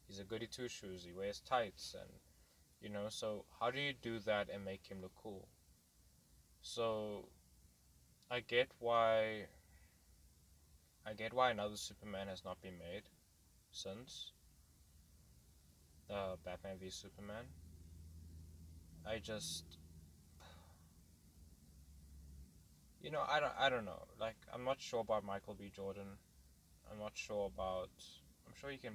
he's 0.08 0.20
a 0.20 0.24
goody 0.24 0.48
two 0.48 0.68
shoes. 0.68 1.04
He 1.04 1.14
wears 1.14 1.42
tights, 1.42 1.96
and 2.00 2.10
you 2.82 2.90
know. 2.90 3.08
So 3.10 3.46
how 3.60 3.72
do 3.72 3.80
you 3.80 3.94
do 4.02 4.20
that 4.20 4.50
and 4.54 4.66
make 4.66 4.88
him 4.90 5.02
look 5.02 5.14
cool? 5.16 5.48
So, 6.62 7.30
I 8.32 8.42
get 8.42 8.70
why. 8.80 9.46
I 11.06 11.14
get 11.14 11.34
why 11.34 11.52
another 11.52 11.78
Superman 11.78 12.28
has 12.28 12.44
not 12.46 12.62
been 12.62 12.78
made, 12.78 13.04
since. 13.72 14.34
The 16.08 16.38
Batman 16.44 16.78
v 16.80 16.90
Superman. 16.90 17.46
I 19.08 19.20
just 19.20 19.80
you 23.02 23.12
know, 23.12 23.24
I 23.28 23.40
don't, 23.40 23.54
I 23.58 23.70
don't 23.70 23.86
know. 23.86 24.04
Like, 24.20 24.36
I'm 24.54 24.64
not 24.64 24.82
sure 24.82 25.02
about 25.02 25.24
Michael 25.24 25.56
B. 25.58 25.72
Jordan. 25.74 26.08
I'm 26.92 27.00
not 27.00 27.12
sure 27.16 27.50
about. 27.54 27.90
I'm 28.48 28.54
sure 28.60 28.70
he 28.70 28.78
can, 28.78 28.94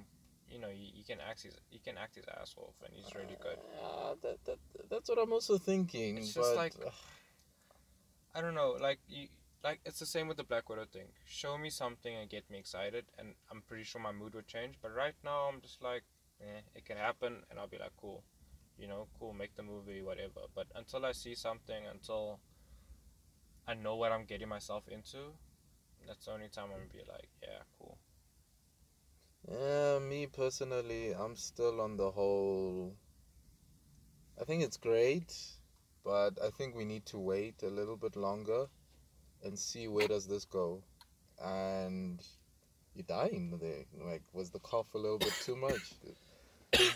you 0.49 0.59
know, 0.59 0.67
he, 0.69 0.91
he 0.95 1.03
can 1.03 1.17
act 1.27 1.43
his 1.43 1.55
he 1.69 1.79
can 1.79 1.97
act 1.97 2.15
his 2.15 2.25
ass 2.39 2.55
off, 2.57 2.75
and 2.83 2.93
he's 2.93 3.13
really 3.15 3.37
good. 3.41 3.57
Uh, 3.81 4.15
that, 4.21 4.43
that, 4.45 4.57
that's 4.89 5.09
what 5.09 5.17
I'm 5.17 5.31
also 5.31 5.57
thinking. 5.57 6.17
It's 6.17 6.33
but 6.33 6.55
like- 6.55 6.73
I 8.35 8.41
don't 8.41 8.53
know, 8.53 8.75
like 8.81 8.99
you, 9.07 9.29
like 9.63 9.79
it's 9.85 9.99
the 9.99 10.05
same 10.05 10.27
with 10.27 10.35
the 10.35 10.43
Black 10.43 10.69
Widow 10.69 10.85
thing. 10.91 11.07
Show 11.25 11.57
me 11.57 11.69
something 11.69 12.13
and 12.13 12.29
get 12.29 12.49
me 12.51 12.57
excited, 12.59 13.05
and 13.17 13.33
I'm 13.49 13.61
pretty 13.61 13.85
sure 13.85 14.01
my 14.01 14.11
mood 14.11 14.35
would 14.35 14.47
change. 14.47 14.75
But 14.81 14.93
right 14.93 15.15
now, 15.23 15.49
I'm 15.51 15.61
just 15.61 15.81
like, 15.81 16.03
eh, 16.41 16.59
it 16.75 16.83
can 16.83 16.97
happen, 16.97 17.43
and 17.49 17.57
I'll 17.57 17.69
be 17.69 17.77
like, 17.77 17.95
cool, 17.95 18.23
you 18.77 18.89
know, 18.89 19.07
cool, 19.17 19.31
make 19.31 19.55
the 19.55 19.63
movie, 19.63 20.01
whatever. 20.01 20.41
But 20.53 20.67
until 20.75 21.05
I 21.05 21.13
see 21.13 21.33
something, 21.33 21.87
until 21.89 22.41
I 23.65 23.73
know 23.73 23.95
what 23.95 24.11
I'm 24.11 24.25
getting 24.25 24.49
myself 24.49 24.83
into, 24.89 25.31
that's 26.05 26.25
the 26.25 26.33
only 26.33 26.49
time 26.49 26.65
I'm 26.65 26.89
gonna 26.89 26.91
be 26.91 27.09
like, 27.09 27.29
yeah, 27.41 27.63
cool. 27.79 27.97
Yeah, 29.49 29.99
me 29.99 30.27
personally, 30.27 31.13
I'm 31.13 31.37
still 31.37 31.79
on 31.79 31.95
the 31.95 32.11
whole. 32.11 32.95
I 34.39 34.43
think 34.43 34.61
it's 34.61 34.75
great, 34.75 35.33
but 36.05 36.37
I 36.41 36.51
think 36.51 36.75
we 36.75 36.85
need 36.85 37.05
to 37.07 37.17
wait 37.17 37.63
a 37.63 37.67
little 37.67 37.97
bit 37.97 38.15
longer 38.15 38.67
and 39.43 39.57
see 39.57 39.87
where 39.87 40.07
does 40.07 40.27
this 40.27 40.45
go. 40.45 40.83
And 41.43 42.21
you're 42.95 43.03
dying 43.07 43.57
there. 43.59 43.85
Like, 44.07 44.21
was 44.31 44.51
the 44.51 44.59
cough 44.59 44.93
a 44.93 44.97
little 44.97 45.17
bit 45.17 45.33
too 45.43 45.55
much? 45.55 45.93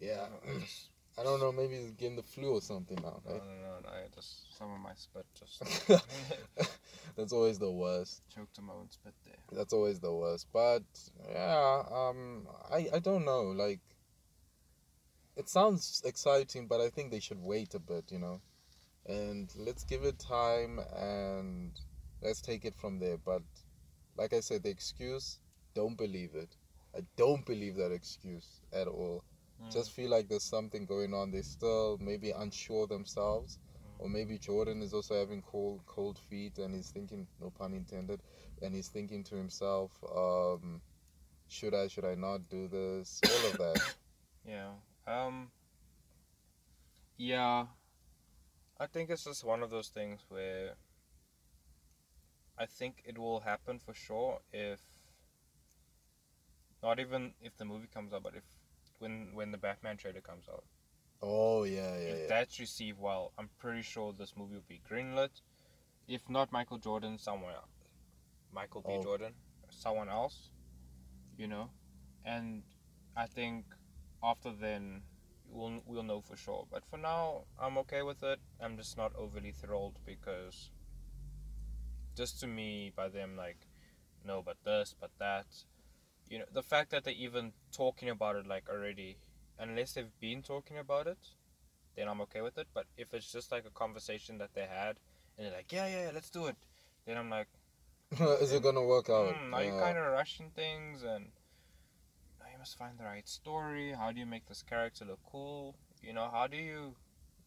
yeah, 0.00 0.26
I 1.18 1.22
don't 1.22 1.40
know. 1.40 1.52
Maybe 1.52 1.74
it's 1.74 1.90
getting 1.90 2.16
the 2.16 2.22
flu 2.22 2.52
or 2.52 2.62
something 2.62 2.96
now. 3.02 3.20
no, 3.26 3.34
no, 3.34 3.38
no, 3.38 3.80
no, 3.82 3.88
I 3.88 4.06
just 4.14 4.56
some 4.56 4.72
of 4.72 4.80
my 4.80 4.92
spit 4.94 5.26
just 5.38 5.62
That's 7.16 7.32
always 7.32 7.58
the 7.58 7.70
worst. 7.70 8.22
choked 8.34 8.58
on 8.58 8.66
my 8.66 8.72
own 8.74 8.90
spit 8.90 9.12
there. 9.26 9.34
That's 9.52 9.72
always 9.72 9.98
the 9.98 10.14
worst. 10.14 10.46
But 10.52 10.84
yeah, 11.30 11.82
um, 11.90 12.46
I 12.70 12.88
I 12.94 12.98
don't 13.00 13.24
know. 13.24 13.42
Like, 13.50 13.80
it 15.40 15.48
sounds 15.48 16.02
exciting, 16.04 16.66
but 16.66 16.80
I 16.80 16.88
think 16.90 17.10
they 17.10 17.20
should 17.20 17.42
wait 17.42 17.74
a 17.74 17.78
bit. 17.78 18.12
You 18.12 18.18
know, 18.18 18.40
and 19.06 19.52
let's 19.56 19.84
give 19.84 20.04
it 20.04 20.18
time 20.18 20.80
and 20.96 21.72
let's 22.22 22.40
take 22.40 22.64
it 22.64 22.76
from 22.76 22.98
there. 22.98 23.18
But 23.18 23.42
like 24.16 24.32
I 24.32 24.40
said, 24.40 24.62
the 24.62 24.70
excuse, 24.70 25.38
don't 25.74 25.96
believe 25.96 26.34
it. 26.34 26.56
I 26.96 27.00
don't 27.16 27.44
believe 27.46 27.76
that 27.76 27.92
excuse 27.92 28.60
at 28.72 28.86
all. 28.86 29.24
Mm. 29.62 29.72
Just 29.72 29.92
feel 29.92 30.10
like 30.10 30.28
there's 30.28 30.44
something 30.44 30.84
going 30.86 31.14
on. 31.14 31.30
They're 31.30 31.42
still 31.42 31.98
maybe 32.00 32.30
unsure 32.30 32.86
themselves. 32.86 33.58
Or 33.98 34.08
maybe 34.08 34.38
Jordan 34.38 34.80
is 34.80 34.94
also 34.94 35.14
having 35.18 35.42
cold 35.42 35.82
cold 35.86 36.18
feet 36.18 36.56
and 36.58 36.74
he's 36.74 36.88
thinking, 36.88 37.26
no 37.38 37.50
pun 37.50 37.74
intended, 37.74 38.20
and 38.62 38.74
he's 38.74 38.88
thinking 38.88 39.22
to 39.24 39.34
himself, 39.34 39.92
um, 40.16 40.80
should 41.48 41.74
I, 41.74 41.86
should 41.88 42.06
I 42.06 42.14
not 42.14 42.48
do 42.48 42.66
this? 42.68 43.20
All 43.28 43.50
of 43.50 43.58
that. 43.58 43.94
Yeah. 44.48 44.70
Um. 45.10 45.50
Yeah. 47.16 47.66
I 48.78 48.86
think 48.86 49.10
it's 49.10 49.24
just 49.24 49.44
one 49.44 49.62
of 49.62 49.70
those 49.70 49.88
things 49.88 50.20
where 50.28 50.74
I 52.58 52.66
think 52.66 53.02
it 53.04 53.18
will 53.18 53.40
happen 53.40 53.78
for 53.78 53.92
sure 53.92 54.40
if 54.52 54.80
not 56.82 56.98
even 56.98 57.32
if 57.42 57.56
the 57.58 57.64
movie 57.64 57.88
comes 57.92 58.12
out, 58.12 58.22
but 58.22 58.34
if 58.34 58.44
when 58.98 59.30
when 59.34 59.50
the 59.50 59.58
Batman 59.58 59.96
trailer 59.96 60.20
comes 60.20 60.44
out. 60.48 60.64
Oh 61.22 61.64
yeah, 61.64 61.96
yeah, 61.98 62.12
if 62.12 62.18
yeah. 62.20 62.26
that's 62.28 62.58
received 62.58 62.98
well, 62.98 63.32
I'm 63.38 63.50
pretty 63.58 63.82
sure 63.82 64.14
this 64.16 64.34
movie 64.36 64.54
will 64.54 64.68
be 64.68 64.80
greenlit. 64.90 65.42
If 66.08 66.28
not 66.30 66.50
Michael 66.52 66.78
Jordan, 66.78 67.18
someone 67.18 67.52
else. 67.52 67.76
Michael 68.52 68.80
B. 68.80 68.88
Oh. 68.92 69.02
Jordan, 69.02 69.32
someone 69.68 70.08
else, 70.08 70.50
you 71.36 71.46
know, 71.46 71.70
and 72.24 72.62
I 73.16 73.26
think 73.26 73.64
after 74.22 74.52
then 74.52 75.02
we'll 75.52 75.82
we'll 75.86 76.02
know 76.02 76.20
for 76.20 76.36
sure. 76.36 76.66
But 76.70 76.84
for 76.84 76.96
now, 76.96 77.44
I'm 77.60 77.78
okay 77.78 78.02
with 78.02 78.22
it. 78.22 78.38
I'm 78.60 78.76
just 78.76 78.96
not 78.96 79.12
overly 79.16 79.52
thrilled 79.52 79.98
because 80.06 80.70
just 82.16 82.40
to 82.40 82.46
me, 82.46 82.92
by 82.94 83.08
them 83.08 83.36
like, 83.36 83.66
no, 84.26 84.42
but 84.44 84.56
this, 84.64 84.94
but 85.00 85.10
that, 85.18 85.46
you 86.28 86.38
know, 86.38 86.44
the 86.52 86.62
fact 86.62 86.90
that 86.90 87.04
they're 87.04 87.14
even 87.14 87.52
talking 87.72 88.10
about 88.10 88.36
it 88.36 88.46
like 88.46 88.68
already, 88.68 89.16
unless 89.58 89.92
they've 89.92 90.18
been 90.20 90.42
talking 90.42 90.78
about 90.78 91.06
it, 91.06 91.18
then 91.96 92.08
I'm 92.08 92.20
okay 92.22 92.40
with 92.40 92.58
it. 92.58 92.66
But 92.74 92.86
if 92.96 93.14
it's 93.14 93.32
just 93.32 93.52
like 93.52 93.64
a 93.66 93.70
conversation 93.70 94.38
that 94.38 94.54
they 94.54 94.66
had 94.66 94.98
and 95.36 95.46
they're 95.46 95.54
like, 95.54 95.72
yeah, 95.72 95.86
yeah, 95.86 96.04
yeah 96.06 96.10
let's 96.12 96.30
do 96.30 96.46
it, 96.46 96.56
then 97.06 97.16
I'm 97.16 97.30
like, 97.30 97.48
Is 98.40 98.52
it 98.52 98.62
gonna 98.62 98.82
work 98.82 99.08
out? 99.08 99.36
hmm, 99.36 99.54
are 99.54 99.62
you 99.62 99.70
kind 99.70 99.96
of 99.96 100.04
rushing 100.12 100.50
things 100.50 101.04
and 101.04 101.26
must 102.60 102.76
find 102.76 102.98
the 102.98 103.04
right 103.04 103.26
story. 103.26 103.92
How 103.92 104.12
do 104.12 104.20
you 104.20 104.26
make 104.26 104.46
this 104.46 104.62
character 104.62 105.04
look 105.06 105.20
cool? 105.32 105.74
You 106.02 106.12
know, 106.12 106.28
how 106.30 106.46
do 106.46 106.56
you? 106.56 106.94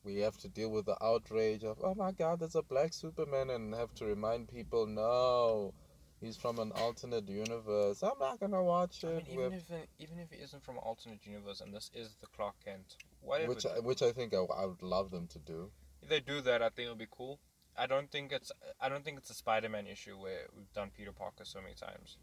we 0.06 0.18
have 0.20 0.38
to 0.38 0.50
deal 0.50 0.70
with 0.70 0.86
the 0.86 0.98
outrage 1.02 1.64
of 1.64 1.78
oh 1.82 1.96
my 1.96 2.12
god 2.12 2.38
there's 2.42 2.56
a 2.56 2.62
black 2.62 2.92
superman 2.92 3.50
and 3.50 3.74
have 3.74 3.94
to 3.96 4.04
remind 4.04 4.50
people 4.50 4.86
no 4.86 5.74
he's 6.20 6.36
from 6.36 6.60
an 6.60 6.74
alternate 6.74 7.30
universe 7.30 8.04
i'm 8.04 8.20
not 8.20 8.38
gonna 8.38 8.62
watch 8.62 9.06
I 9.06 9.08
it 9.08 9.16
mean, 9.16 9.26
even 9.28 9.38
We're- 9.38 9.56
if 9.56 9.72
even 10.00 10.20
if 10.20 10.34
it 10.34 10.42
isn't 10.44 10.62
from 10.62 10.76
an 10.76 10.84
alternate 10.84 11.26
universe 11.26 11.62
and 11.62 11.74
this 11.74 11.90
is 11.94 12.18
the 12.20 12.28
Clark 12.36 12.56
Kent, 12.66 12.98
whatever. 13.22 13.54
which 13.54 13.66
I, 13.66 13.80
which 13.80 14.02
i 14.02 14.12
think 14.12 14.34
I, 14.34 14.40
I 14.40 14.66
would 14.66 14.84
love 14.84 15.10
them 15.10 15.26
to 15.28 15.40
do 15.40 15.72
if 16.02 16.10
they 16.10 16.20
do 16.20 16.42
that, 16.42 16.62
I 16.62 16.68
think 16.68 16.88
it'll 16.88 16.96
be 16.96 17.08
cool. 17.10 17.40
I 17.78 17.88
don't 17.88 18.12
think 18.12 18.34
it's 18.34 18.52
I 18.82 18.90
don't 18.90 19.06
think 19.06 19.18
it's 19.18 19.30
a 19.30 19.34
Spider-Man 19.34 19.88
issue 19.88 20.16
where 20.18 20.48
we've 20.56 20.74
done 20.74 20.92
Peter 20.96 21.14
Parker 21.14 21.46
so 21.46 21.62
many 21.62 21.76
times. 21.76 22.18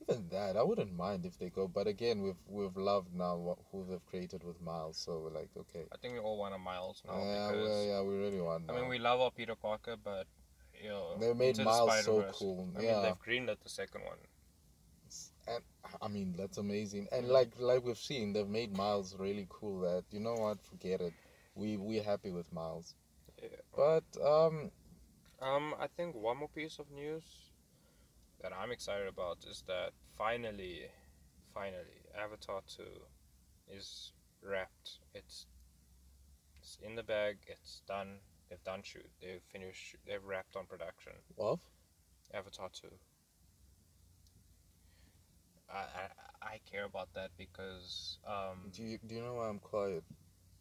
Even 0.00 0.28
that 0.30 0.56
i 0.56 0.62
wouldn't 0.62 0.94
mind 0.94 1.24
if 1.24 1.38
they 1.38 1.48
go 1.48 1.66
but 1.66 1.86
again 1.86 2.22
we've 2.22 2.42
we've 2.48 2.76
loved 2.76 3.14
now 3.14 3.36
what, 3.36 3.58
who 3.72 3.84
they've 3.88 4.04
created 4.06 4.42
with 4.44 4.60
miles 4.60 4.96
so 4.96 5.20
we're 5.20 5.30
like 5.30 5.50
okay 5.56 5.84
I 5.92 5.96
think 5.98 6.14
we 6.14 6.20
all 6.20 6.38
want 6.38 6.54
a 6.54 6.58
Miles 6.58 7.02
now 7.06 7.18
yeah, 7.18 7.48
because 7.50 7.68
well, 7.68 7.84
yeah 7.84 8.02
we 8.02 8.16
really 8.16 8.40
want 8.40 8.64
I 8.68 8.74
mean 8.74 8.88
we 8.88 8.98
love 8.98 9.20
our 9.20 9.30
Peter 9.30 9.54
Parker, 9.54 9.96
but 10.02 10.26
Yo, 10.84 11.16
They 11.18 11.32
made 11.32 11.50
Into 11.50 11.60
the 11.60 11.64
Miles 11.64 12.04
so 12.04 12.22
cool. 12.32 12.68
I 12.76 12.82
yeah. 12.82 12.92
mean, 12.94 13.02
they've 13.02 13.22
greenlit 13.26 13.56
the 13.62 13.68
second 13.68 14.02
one. 14.02 14.18
and 15.48 15.62
I 16.02 16.08
mean 16.08 16.34
that's 16.36 16.58
amazing. 16.58 17.08
And 17.12 17.28
like 17.28 17.52
like 17.58 17.84
we've 17.84 17.98
seen, 17.98 18.32
they've 18.32 18.48
made 18.48 18.76
Miles 18.76 19.14
really 19.18 19.46
cool. 19.48 19.80
That 19.80 20.04
you 20.10 20.20
know 20.20 20.34
what, 20.34 20.58
forget 20.64 21.00
it. 21.00 21.14
We 21.54 21.76
we're 21.76 22.02
happy 22.02 22.30
with 22.30 22.52
Miles. 22.52 22.94
Yeah. 23.42 23.48
But 23.74 24.04
um, 24.24 24.70
Um, 25.40 25.74
I 25.78 25.86
think 25.86 26.14
one 26.14 26.38
more 26.38 26.48
piece 26.48 26.78
of 26.78 26.90
news 26.90 27.45
that 28.42 28.52
I'm 28.52 28.70
excited 28.70 29.06
about 29.08 29.38
is 29.48 29.62
that 29.66 29.90
finally, 30.16 30.82
finally, 31.54 32.02
Avatar 32.16 32.60
2 32.76 32.82
is 33.68 34.12
wrapped. 34.42 34.98
It's 35.14 35.46
it's 36.58 36.78
in 36.82 36.94
the 36.96 37.02
bag. 37.02 37.38
It's 37.46 37.82
done. 37.86 38.18
They've 38.48 38.62
done 38.64 38.82
shoot. 38.82 39.10
They've 39.20 39.42
finished. 39.52 39.96
They've 40.06 40.24
wrapped 40.24 40.56
on 40.56 40.66
production. 40.66 41.12
of 41.38 41.60
Avatar 42.34 42.68
2. 42.72 42.88
I, 45.68 45.76
I, 45.76 46.46
I 46.46 46.60
care 46.70 46.84
about 46.84 47.08
that 47.14 47.30
because 47.36 48.18
um, 48.26 48.70
do 48.72 48.82
you 48.82 48.98
do 49.06 49.14
you 49.16 49.22
know 49.22 49.34
why 49.34 49.48
I'm 49.48 49.58
quiet? 49.58 50.04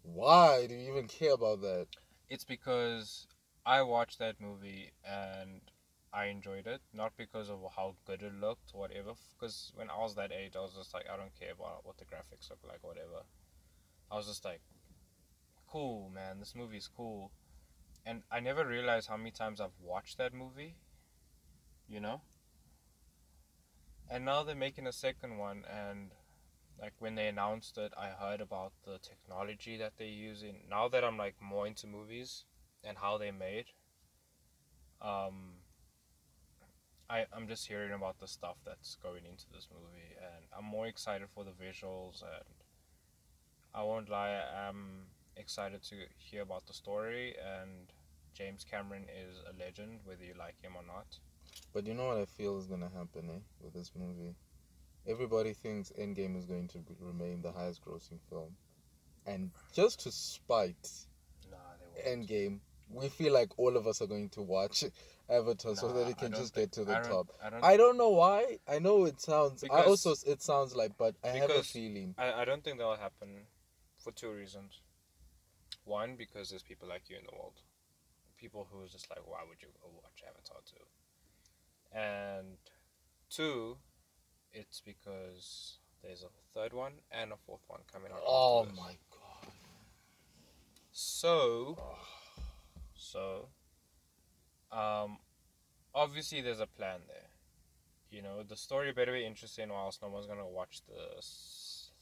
Why 0.03 0.65
do 0.67 0.73
you 0.75 0.91
even 0.91 1.07
care 1.07 1.33
about 1.33 1.61
that? 1.61 1.87
it's 2.29 2.43
because 2.43 3.27
I 3.65 3.81
watched 3.81 4.19
that 4.19 4.39
movie 4.39 4.91
and 5.03 5.61
I 6.15 6.27
enjoyed 6.27 6.65
it, 6.65 6.81
not 6.93 7.11
because 7.17 7.49
of 7.49 7.59
how 7.75 7.95
good 8.05 8.21
it 8.21 8.33
looked 8.39 8.71
or 8.73 8.79
whatever. 8.79 9.11
Because 9.33 9.73
when 9.75 9.89
I 9.89 9.97
was 9.97 10.15
that 10.15 10.31
age, 10.31 10.53
I 10.55 10.61
was 10.61 10.73
just 10.73 10.93
like, 10.93 11.05
I 11.13 11.17
don't 11.17 11.37
care 11.37 11.51
about 11.51 11.85
what 11.85 11.97
the 11.97 12.05
graphics 12.05 12.49
look 12.49 12.59
like 12.65 12.79
or 12.83 12.91
whatever. 12.91 13.23
I 14.09 14.15
was 14.15 14.27
just 14.27 14.45
like, 14.45 14.61
cool, 15.69 16.09
man, 16.13 16.39
this 16.39 16.55
movie 16.55 16.77
is 16.77 16.87
cool. 16.87 17.31
And 18.05 18.21
I 18.31 18.39
never 18.39 18.65
realized 18.65 19.09
how 19.09 19.17
many 19.17 19.31
times 19.31 19.59
I've 19.59 19.77
watched 19.83 20.17
that 20.19 20.33
movie, 20.33 20.75
you 21.89 21.99
know? 21.99 22.21
And 24.09 24.23
now 24.23 24.43
they're 24.43 24.55
making 24.55 24.87
a 24.87 24.93
second 24.93 25.37
one, 25.37 25.65
and 25.69 26.11
like 26.79 26.93
when 26.99 27.15
they 27.15 27.27
announced 27.27 27.77
it, 27.77 27.91
I 27.97 28.09
heard 28.09 28.39
about 28.39 28.73
the 28.85 28.99
technology 28.99 29.77
that 29.77 29.93
they're 29.97 30.07
using. 30.07 30.61
Now 30.69 30.87
that 30.89 31.03
I'm 31.03 31.17
like 31.17 31.35
more 31.41 31.65
into 31.65 31.87
movies 31.87 32.45
and 32.83 32.97
how 32.97 33.17
they're 33.17 33.33
made, 33.33 33.65
um, 35.01 35.54
I 37.09 37.25
I'm 37.33 37.47
just 37.47 37.67
hearing 37.67 37.93
about 37.93 38.19
the 38.19 38.27
stuff 38.27 38.57
that's 38.65 38.95
going 38.95 39.25
into 39.25 39.45
this 39.53 39.67
movie, 39.71 40.15
and 40.17 40.45
I'm 40.57 40.65
more 40.65 40.87
excited 40.87 41.27
for 41.33 41.43
the 41.43 41.51
visuals. 41.51 42.21
And 42.21 42.55
I 43.73 43.83
won't 43.83 44.09
lie, 44.09 44.41
I'm 44.67 45.07
excited 45.37 45.83
to 45.83 45.95
hear 46.17 46.41
about 46.41 46.65
the 46.65 46.73
story. 46.73 47.35
And 47.37 47.91
James 48.33 48.65
Cameron 48.69 49.05
is 49.09 49.37
a 49.49 49.57
legend, 49.63 49.99
whether 50.03 50.23
you 50.23 50.33
like 50.37 50.55
him 50.61 50.73
or 50.75 50.83
not. 50.83 51.19
But 51.73 51.85
you 51.85 51.93
know 51.93 52.07
what 52.07 52.17
I 52.17 52.25
feel 52.25 52.57
is 52.57 52.67
gonna 52.67 52.89
happen, 52.89 53.29
eh, 53.29 53.39
with 53.61 53.73
this 53.73 53.91
movie. 53.95 54.35
Everybody 55.07 55.53
thinks 55.53 55.91
Endgame 55.91 56.35
is 56.35 56.45
going 56.45 56.67
to 56.69 56.79
be- 56.79 56.95
remain 56.99 57.41
the 57.41 57.51
highest 57.51 57.85
grossing 57.85 58.19
film, 58.29 58.57
and 59.25 59.51
just 59.73 59.99
to 60.01 60.11
spite 60.11 61.07
Nah, 61.51 61.57
they. 61.79 62.15
Endgame, 62.15 62.59
we 62.89 63.09
feel 63.09 63.33
like 63.33 63.57
all 63.57 63.75
of 63.77 63.87
us 63.87 64.01
are 64.01 64.07
going 64.07 64.29
to 64.29 64.41
watch 64.41 64.83
Avatar 65.29 65.75
so 65.75 65.91
that 65.91 66.07
it 66.09 66.17
can 66.17 66.31
just 66.31 66.53
think- 66.53 66.71
get 66.71 66.71
to 66.73 66.85
the 66.85 66.97
I 66.97 67.01
top. 67.01 67.27
I 67.43 67.49
don't. 67.49 67.63
I 67.63 67.77
don't 67.77 67.97
know 67.97 68.09
why. 68.09 68.57
I 68.67 68.79
know 68.79 69.05
it 69.05 69.19
sounds. 69.21 69.63
I 69.71 69.83
also 69.83 70.13
it 70.25 70.41
sounds 70.41 70.75
like, 70.75 70.91
but 70.97 71.15
I 71.23 71.29
have 71.29 71.43
a 71.45 71.47
because- 71.47 71.71
feeling. 71.71 72.15
I, 72.17 72.33
I 72.41 72.45
don't 72.45 72.63
think 72.63 72.77
that'll 72.77 72.95
happen 72.95 73.47
for 73.97 74.11
two 74.11 74.31
reasons. 74.31 74.81
One, 75.83 76.15
because 76.15 76.49
there's 76.49 76.63
people 76.63 76.87
like 76.87 77.09
you 77.09 77.17
in 77.17 77.23
the 77.29 77.35
world. 77.37 77.61
People 78.37 78.67
who 78.71 78.83
are 78.83 78.87
just 78.87 79.09
like, 79.09 79.19
why 79.25 79.39
would 79.47 79.61
you 79.61 79.69
go 79.81 79.89
watch 80.03 80.23
Avatar 80.27 80.57
2? 81.93 81.97
And 81.97 82.57
two, 83.29 83.77
it's 84.51 84.81
because 84.81 85.77
there's 86.03 86.23
a 86.23 86.27
third 86.53 86.73
one 86.73 86.93
and 87.11 87.31
a 87.31 87.35
fourth 87.45 87.61
one 87.67 87.81
coming 87.91 88.11
out. 88.11 88.19
Oh 88.25 88.65
my 88.75 88.97
god. 89.11 89.51
So, 90.91 91.77
so, 92.95 93.49
um, 94.71 95.17
obviously 95.93 96.41
there's 96.41 96.59
a 96.59 96.67
plan 96.67 97.01
there. 97.07 97.29
You 98.09 98.21
know, 98.21 98.43
the 98.43 98.55
story 98.55 98.91
better 98.93 99.13
be 99.13 99.25
interesting, 99.25 99.69
or 99.71 99.79
else 99.79 99.99
no 100.01 100.09
one's 100.09 100.25
gonna 100.27 100.47
watch 100.47 100.81
the 100.87 101.21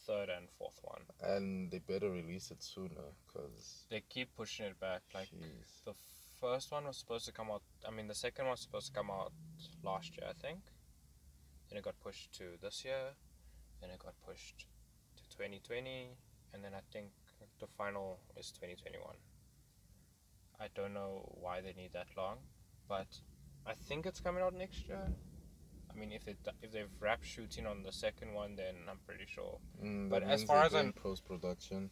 third 0.06 0.30
and 0.30 0.50
fourth 0.58 0.80
one. 0.84 1.02
And 1.22 1.72
they 1.72 1.80
better 1.80 2.10
release 2.10 2.52
it 2.52 2.62
sooner, 2.62 3.16
cause 3.34 3.86
They 3.90 4.02
keep 4.10 4.36
pushing 4.36 4.66
it 4.66 4.80
back. 4.80 5.02
Like 5.14 5.30
jeez. 5.30 5.84
the 5.86 5.94
first 6.40 6.72
one 6.72 6.86
was 6.86 6.98
supposed 6.98 7.26
to 7.26 7.32
come 7.32 7.50
out. 7.50 7.62
I 7.88 7.92
mean, 7.92 8.08
the 8.08 8.16
second 8.16 8.46
one 8.46 8.52
was 8.52 8.60
supposed 8.62 8.88
to 8.88 8.94
come 8.94 9.10
out 9.10 9.32
last 9.84 10.18
year, 10.18 10.28
I 10.30 10.34
think. 10.34 10.60
Then 11.70 11.78
it 11.78 11.84
got 11.84 12.00
pushed 12.02 12.34
to 12.38 12.58
this 12.62 12.84
year. 12.84 13.16
Then 13.82 13.90
it 13.90 14.00
got 14.00 14.14
pushed 14.26 14.66
to 15.16 15.38
2020, 15.38 16.10
and 16.54 16.64
then 16.64 16.74
I 16.74 16.82
think 16.92 17.08
the 17.60 17.68
final 17.68 18.20
is 18.38 18.52
2021. 18.52 19.16
I 20.60 20.68
don't 20.76 20.94
know 20.94 21.30
why 21.42 21.62
they 21.62 21.74
need 21.74 21.94
that 21.94 22.08
long, 22.16 22.38
but 22.88 23.08
I 23.66 23.74
think 23.74 24.06
it's 24.06 24.20
coming 24.20 24.44
out 24.44 24.54
next 24.54 24.88
year. 24.88 25.08
I 25.92 26.00
mean, 26.00 26.12
if 26.12 26.28
it 26.28 26.38
if 26.62 26.72
they've 26.72 26.90
wrapped 27.00 27.26
shooting 27.26 27.68
on 27.68 27.84
the 27.84 27.92
second 27.92 28.34
one, 28.34 28.56
then 28.56 28.76
I'm 28.90 29.00
pretty 29.06 29.26
sure. 29.28 29.60
Mm, 29.84 30.10
but 30.10 30.24
as 30.24 30.44
far 30.44 30.64
as 30.64 30.74
I'm- 30.74 30.94
post 30.94 31.26
production, 31.26 31.92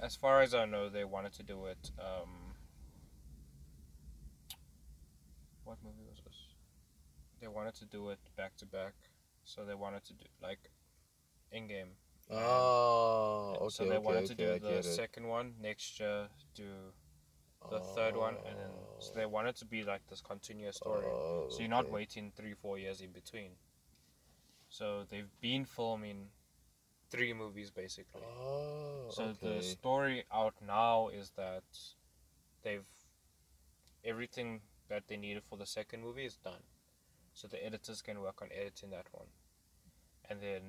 As 0.00 0.16
far 0.16 0.42
as 0.42 0.54
I 0.54 0.64
know, 0.64 0.88
they 0.88 1.04
wanted 1.04 1.32
to 1.34 1.44
do 1.44 1.66
it. 1.66 1.92
Um, 2.00 2.56
what 5.64 5.78
movie 5.84 6.02
was 6.08 6.20
this? 6.24 6.48
They 7.40 7.46
wanted 7.48 7.74
to 7.76 7.84
do 7.84 8.10
it 8.10 8.18
back 8.36 8.56
to 8.56 8.66
back, 8.66 8.94
so 9.44 9.64
they 9.64 9.74
wanted 9.74 10.04
to 10.06 10.14
do 10.14 10.24
like 10.42 10.70
Endgame. 11.52 11.90
oh, 12.30 13.54
okay, 13.60 13.68
so 13.68 13.84
they 13.84 13.96
okay, 13.96 13.98
wanted 14.04 14.26
to 14.26 14.34
do 14.34 14.52
I 14.54 14.58
the 14.58 14.82
second 14.82 15.28
one 15.28 15.54
next 15.60 16.00
year, 16.00 16.28
do 16.54 16.92
the 17.70 17.80
third 17.80 18.16
one, 18.16 18.34
and 18.46 18.58
then 18.58 18.70
so 18.98 19.12
they 19.14 19.26
wanted 19.26 19.56
to 19.56 19.64
be 19.64 19.82
like 19.82 20.06
this 20.08 20.20
continuous 20.20 20.76
story. 20.76 21.06
Oh, 21.06 21.46
So 21.50 21.60
you're 21.60 21.68
not 21.68 21.84
okay. 21.84 21.92
waiting 21.92 22.32
three, 22.36 22.54
four 22.54 22.78
years 22.78 23.00
in 23.00 23.12
between. 23.12 23.52
So 24.68 25.04
they've 25.08 25.30
been 25.40 25.64
filming 25.64 26.28
three 27.10 27.32
movies 27.32 27.70
basically. 27.70 28.22
Oh, 28.22 29.06
So 29.10 29.24
okay. 29.24 29.58
the 29.58 29.62
story 29.62 30.24
out 30.32 30.54
now 30.66 31.08
is 31.08 31.30
that 31.36 31.64
they've 32.62 32.86
everything 34.04 34.60
that 34.88 35.04
they 35.08 35.16
needed 35.16 35.44
for 35.44 35.56
the 35.56 35.66
second 35.66 36.02
movie 36.02 36.24
is 36.24 36.36
done. 36.36 36.62
So 37.32 37.48
the 37.48 37.64
editors 37.64 38.02
can 38.02 38.20
work 38.20 38.42
on 38.42 38.48
editing 38.52 38.90
that 38.90 39.06
one. 39.12 39.28
And 40.28 40.40
then 40.40 40.62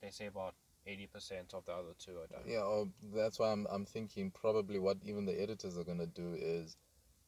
they 0.00 0.10
say 0.10 0.26
about 0.26 0.54
eighty 0.86 1.06
percent 1.06 1.54
of 1.54 1.64
the 1.64 1.72
other 1.72 1.94
two 1.98 2.12
are 2.20 2.26
done. 2.26 2.42
Yeah, 2.46 2.58
oh, 2.60 2.88
that's 3.14 3.38
why 3.38 3.50
I'm 3.52 3.66
I'm 3.70 3.84
thinking 3.84 4.30
probably 4.30 4.78
what 4.78 4.98
even 5.04 5.24
the 5.26 5.40
editors 5.40 5.76
are 5.78 5.84
gonna 5.84 6.06
do 6.06 6.34
is 6.38 6.76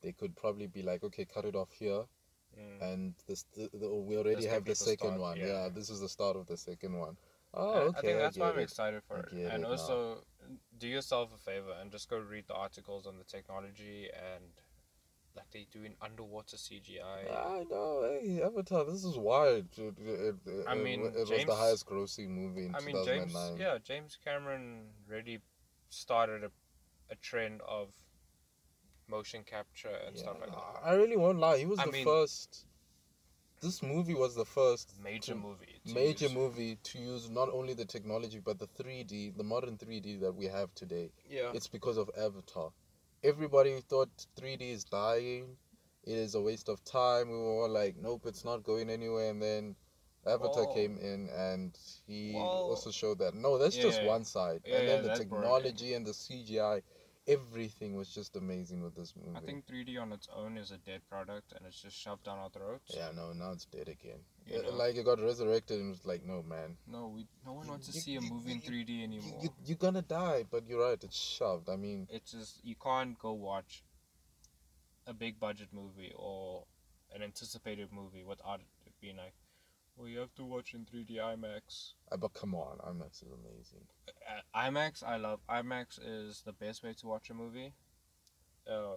they 0.03 0.13
could 0.13 0.37
probably 0.37 0.67
be 0.67 0.83
like, 0.83 1.03
okay, 1.05 1.25
cut 1.25 1.45
it 1.45 1.55
off 1.57 1.73
here, 1.73 2.05
Mm. 2.59 2.81
and 2.93 3.15
this 3.27 3.45
the, 3.55 3.69
the, 3.75 3.95
we 3.95 4.17
already 4.17 4.43
This 4.43 4.47
have 4.47 4.65
the 4.65 4.75
second 4.75 5.09
start, 5.09 5.21
one. 5.21 5.37
yeah. 5.37 5.47
Yeah. 5.47 5.69
this 5.75 5.91
is 5.91 6.01
the 6.01 6.09
start 6.09 6.37
of 6.37 6.47
the 6.47 6.57
second 6.57 6.99
one. 6.99 7.17
I- 7.55 7.59
Oh, 7.59 7.73
okay. 7.89 7.99
I 7.99 8.01
think 8.03 8.19
that's 8.19 8.37
why 8.39 8.47
get 8.47 8.55
I'm 8.55 8.61
it. 8.61 8.63
excited 8.65 9.03
for 9.05 9.17
I 9.17 9.21
it. 9.21 9.33
And 9.53 9.63
it 9.63 9.67
now. 9.67 9.71
also 9.71 10.25
do 10.79 10.89
yourself 10.89 11.35
a 11.35 11.39
favor 11.39 11.73
and 11.81 11.91
just 11.91 12.09
go 12.09 12.19
read 12.19 12.47
the 12.47 12.55
articles 12.55 13.07
on 13.07 13.17
the 13.19 13.25
technology 13.25 14.09
and 14.13 14.45
like 15.37 15.51
they 15.53 15.67
do 15.71 15.85
in 15.85 15.95
underwater 16.01 16.57
CGI. 16.57 17.31
I 17.31 17.65
know. 17.71 18.19
Hey, 18.23 18.43
Avatar. 18.43 18.85
This 18.85 19.05
is 19.05 19.17
why 19.19 19.49
It, 19.49 19.67
it, 19.79 19.95
it, 20.47 20.65
I 20.67 20.75
mean, 20.75 21.05
it, 21.07 21.15
was 21.15 21.29
James- 21.29 21.47
the 21.47 21.55
highest 21.55 21.87
grossing 21.87 22.29
movie 22.31 22.67
in 22.67 22.75
I 22.75 22.81
mean, 22.81 22.97
James. 23.05 23.33
2009. 23.33 23.57
Yeah, 23.61 23.79
James 23.85 24.19
Cameron 24.25 24.87
really 25.09 25.41
started 25.91 26.45
a, 26.45 26.51
a 27.11 27.17
trend 27.17 27.61
of 27.69 27.89
motion 29.09 29.43
capture 29.45 29.97
and 30.07 30.17
stuff 30.19 30.37
like 30.41 30.51
that. 30.51 30.65
I 30.85 30.95
really 30.95 31.17
won't 31.17 31.39
lie. 31.39 31.59
He 31.59 31.67
was 31.67 31.79
I 31.79 31.87
the 31.87 31.93
mean- 31.93 32.05
first. 32.05 32.65
This 33.63 33.83
movie 33.83 34.13
was 34.13 34.35
the 34.35 34.45
first 34.45 34.93
Major 35.03 35.33
to- 35.33 35.39
movie. 35.39 35.81
to 35.87 35.95
major 35.95 36.27
use. 36.27 36.35
movie 36.35 36.79
to 36.83 36.99
use 36.99 37.31
not 37.31 37.49
only 37.49 37.73
the 37.73 37.87
technology 37.87 38.39
but 38.39 38.59
the 38.59 38.67
3D, 38.67 39.35
the 39.37 39.43
modern 39.45 39.79
3D 39.79 40.21
that 40.21 40.35
we 40.35 40.45
have 40.45 40.75
today. 40.75 41.11
Yeah. 41.29 41.53
It's 41.55 41.67
because 41.67 41.97
of 41.97 42.11
Avatar. 42.19 42.71
Everybody 43.23 43.81
thought 43.81 44.11
3D 44.37 44.71
is 44.71 44.85
dying. 44.85 45.57
It 46.05 46.17
is 46.17 46.35
a 46.35 46.41
waste 46.41 46.69
of 46.69 46.85
time. 46.85 47.29
We 47.31 47.37
were 47.37 47.63
all 47.63 47.69
like, 47.69 47.97
nope, 47.97 48.23
it's 48.27 48.45
not 48.45 48.63
going 48.63 48.89
anywhere. 48.91 49.31
And 49.31 49.43
then 49.43 49.77
Avatar 50.27 50.67
came 50.75 50.99
in 50.99 51.29
and 51.31 51.77
he 52.07 52.35
also 52.35 52.91
showed 52.91 53.19
that 53.19 53.35
no, 53.35 53.59
that's 53.59 53.77
just 53.77 54.01
Yeah. 54.01 54.07
one 54.07 54.25
side. 54.25 54.63
Yeah, 54.65 54.79
and 54.79 54.89
then 54.89 55.03
the 55.03 55.17
technology 55.17 55.95
and 55.95 56.07
the 56.07 56.13
CGI, 56.13 56.83
everything 57.27 57.97
was 57.97 58.09
just 58.15 58.37
amazing 58.37 58.83
with 58.83 58.95
this 58.95 59.15
movie. 59.17 59.37
I 59.37 59.41
think 59.41 59.67
3D 59.67 60.01
on 60.01 60.13
its 60.13 60.29
own 60.33 60.57
is 60.59 60.71
a 60.71 60.79
dead 60.79 61.03
product 61.09 61.53
and 61.53 61.67
it's 61.67 61.81
just 61.81 61.97
shoved 61.97 62.25
down 62.25 62.39
our 62.39 62.51
throats. 62.51 62.95
Yeah, 62.95 63.11
no, 63.15 63.33
now 63.33 63.53
it's 63.53 63.67
dead 63.67 63.89
again. 63.89 64.21
You 64.47 64.63
know? 64.63 64.71
Like 64.71 64.95
it 64.97 65.05
got 65.05 65.21
resurrected 65.21 65.79
and 65.81 65.87
it 65.89 65.91
was 65.91 66.05
like, 66.07 66.25
no, 66.25 66.43
man. 66.43 66.77
No, 66.87 67.09
we 67.09 67.27
no 67.45 67.53
one 67.55 67.67
wants 67.67 67.89
to 67.89 67.95
You- 67.95 68.01
see 68.01 68.17
a 68.17 68.21
you- 68.21 68.31
movie 68.31 68.53
in 68.53 68.61
3D 68.61 69.03
anymore. 69.03 69.41
You, 69.43 69.51
you're 69.65 69.77
gonna 69.77 70.03
die, 70.03 70.45
but 70.51 70.67
you're 70.69 70.81
right, 70.89 71.03
it's 71.03 71.17
shoved. 71.19 71.69
I 71.69 71.77
mean, 71.77 72.07
it's 72.11 72.33
just 72.33 72.65
you 72.65 72.75
can't 72.77 73.19
go 73.19 73.33
watch 73.33 73.83
a 75.07 75.15
big 75.15 75.39
budget 75.41 75.69
movie 75.73 76.13
or 76.17 76.65
an 77.15 77.23
anticipated 77.23 77.93
movie 77.93 78.25
without 78.25 78.61
it 78.87 78.93
being 79.01 79.17
like, 79.17 79.35
well, 79.97 80.09
you 80.09 80.19
have 80.19 80.35
to 80.35 80.45
watch 80.45 80.75
in 80.75 80.85
3D 80.85 81.17
IMAX. 81.17 81.93
Uh, 82.13 82.17
but 82.17 82.33
come 82.35 82.55
on, 82.55 82.79
IMAX 82.79 83.23
is 83.23 83.33
amazing. 83.33 83.87
Uh, 84.09 84.59
IMAX, 84.59 85.03
I 85.03 85.17
love 85.17 85.41
IMAX 85.49 85.99
is 86.05 86.43
the 86.45 86.53
best 86.53 86.83
way 86.83 86.93
to 87.01 87.07
watch 87.07 87.31
a 87.31 87.35
movie. 87.35 87.73
Uh, 88.71 88.97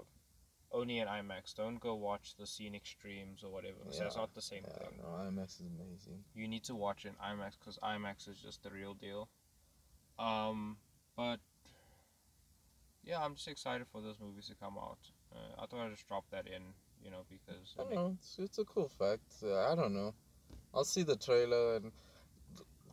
only 0.71 0.99
in 0.99 1.07
IMAX. 1.07 1.53
Don't 1.55 1.79
go 1.79 1.95
watch 1.95 2.35
the 2.35 2.45
scenic 2.45 2.85
streams 2.85 3.43
or 3.43 3.51
whatever. 3.51 3.79
'cause 3.85 3.97
that's 3.99 4.15
Yeah, 4.15 4.21
not 4.21 4.33
the 4.33 4.41
same 4.41 4.63
Yeah, 4.63 4.77
thing. 4.89 4.97
no, 4.97 5.05
IMAX 5.05 5.59
is 5.61 5.67
amazing. 5.67 6.23
You 6.33 6.47
need 6.47 6.63
to 6.65 6.75
watch 6.75 7.05
it 7.05 7.09
in 7.09 7.15
IMAX 7.15 7.57
because 7.57 7.77
IMAX 7.79 8.27
is 8.27 8.39
just 8.39 8.63
the 8.63 8.69
real 8.71 8.93
deal. 8.93 9.29
Um, 10.17 10.77
but 11.15 11.39
yeah, 13.03 13.23
I'm 13.23 13.35
just 13.35 13.47
excited 13.47 13.87
for 13.87 14.01
those 14.01 14.19
movies 14.19 14.47
to 14.49 14.55
come 14.55 14.77
out. 14.77 14.99
Uh, 15.31 15.61
I 15.61 15.65
thought 15.65 15.85
I'd 15.85 15.91
just 15.91 16.07
drop 16.07 16.29
that 16.31 16.47
in, 16.47 16.73
you 17.03 17.09
know, 17.09 17.25
because 17.29 17.75
I 17.77 17.81
I 17.81 17.85
don't 17.85 17.95
know. 17.95 18.17
It's, 18.19 18.37
it's 18.39 18.57
a 18.59 18.65
cool 18.65 18.89
fact. 18.89 19.33
Uh, 19.43 19.71
I 19.71 19.75
don't 19.75 19.93
know. 19.93 20.13
I'll 20.73 20.83
see 20.83 21.03
the 21.03 21.15
trailer 21.15 21.77
and 21.77 21.91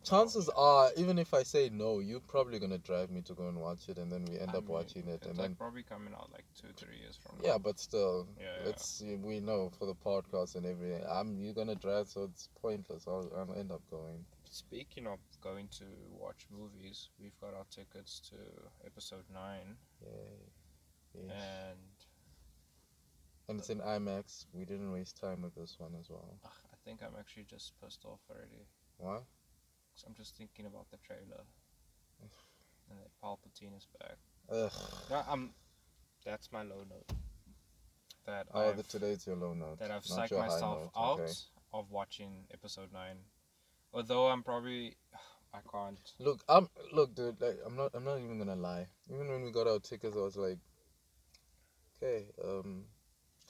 chances 0.09 0.49
are, 0.49 0.89
even 0.97 1.17
if 1.19 1.33
I 1.33 1.43
say 1.43 1.69
no, 1.69 1.99
you're 1.99 2.19
probably 2.19 2.59
gonna 2.59 2.77
drive 2.77 3.09
me 3.11 3.21
to 3.21 3.33
go 3.33 3.47
and 3.47 3.59
watch 3.59 3.89
it, 3.89 3.97
and 3.97 4.11
then 4.11 4.25
we 4.25 4.39
end 4.39 4.51
I 4.53 4.57
up 4.57 4.63
mean, 4.63 4.73
watching 4.73 5.07
it, 5.07 5.15
it's 5.15 5.27
and 5.27 5.37
like 5.37 5.47
then 5.47 5.55
probably 5.55 5.83
coming 5.83 6.13
out 6.13 6.31
like 6.31 6.45
two, 6.59 6.67
three 6.75 6.97
years 6.97 7.15
from 7.15 7.37
now. 7.41 7.47
yeah, 7.47 7.57
but 7.57 7.79
still, 7.79 8.27
Yeah, 8.39 8.45
yeah. 8.63 8.69
it's 8.69 9.03
we 9.23 9.39
know 9.39 9.69
for 9.77 9.85
the 9.85 9.95
podcast 9.95 10.55
and 10.55 10.65
everything. 10.65 11.03
I'm 11.09 11.39
you're 11.39 11.53
gonna 11.53 11.75
drive, 11.75 12.07
so 12.07 12.23
it's 12.23 12.49
pointless. 12.61 13.05
I'll, 13.07 13.29
I'll 13.35 13.53
end 13.57 13.71
up 13.71 13.81
going. 13.91 14.25
Speaking 14.49 15.07
of 15.07 15.19
going 15.41 15.67
to 15.79 15.85
watch 16.09 16.47
movies, 16.51 17.09
we've 17.19 17.37
got 17.41 17.53
our 17.53 17.65
tickets 17.69 18.21
to 18.29 18.35
episode 18.85 19.25
nine, 19.33 19.75
Yay. 20.01 20.51
Yes. 21.13 21.31
and 21.69 21.77
And 23.49 23.59
it's 23.59 23.69
in 23.69 23.79
IMAX. 23.79 24.45
We 24.53 24.65
didn't 24.65 24.91
waste 24.91 25.19
time 25.19 25.41
with 25.41 25.55
this 25.55 25.75
one 25.79 25.95
as 25.99 26.09
well. 26.09 26.39
I 26.45 26.75
think 26.85 27.01
I'm 27.03 27.15
actually 27.19 27.43
just 27.43 27.73
pissed 27.81 28.05
off 28.05 28.19
already. 28.29 28.67
Why? 28.97 29.19
I'm 30.05 30.13
just 30.15 30.35
thinking 30.35 30.65
about 30.65 30.89
the 30.91 30.97
trailer, 30.97 31.43
and 32.89 32.99
that 32.99 33.09
Palpatine 33.23 33.75
is 33.77 33.87
back. 33.99 34.17
Ugh. 34.51 34.71
No, 35.09 35.23
I'm. 35.29 35.49
That's 36.25 36.51
my 36.51 36.63
low 36.63 36.83
note. 36.89 37.17
That 38.25 38.47
Oh, 38.53 38.69
I've, 38.69 38.77
the, 38.77 38.83
today's 38.83 39.25
your 39.25 39.37
low 39.37 39.53
note. 39.53 39.79
that 39.79 39.91
I've 39.91 40.03
psyched 40.03 40.37
myself 40.37 40.79
note, 40.83 40.91
out 40.97 41.19
okay. 41.21 41.31
of 41.73 41.89
watching 41.91 42.43
episode 42.53 42.91
nine. 42.93 43.17
Although 43.93 44.27
I'm 44.27 44.43
probably, 44.43 44.95
I 45.53 45.59
can't. 45.71 45.97
Look, 46.19 46.43
I'm 46.49 46.67
look, 46.91 47.15
dude. 47.15 47.39
Like, 47.39 47.59
I'm 47.65 47.75
not. 47.75 47.91
I'm 47.93 48.03
not 48.03 48.19
even 48.19 48.37
gonna 48.37 48.55
lie. 48.55 48.87
Even 49.09 49.27
when 49.29 49.43
we 49.43 49.51
got 49.51 49.67
our 49.67 49.79
tickets, 49.79 50.15
I 50.17 50.19
was 50.19 50.35
like, 50.37 50.57
okay, 52.03 52.25
um, 52.43 52.83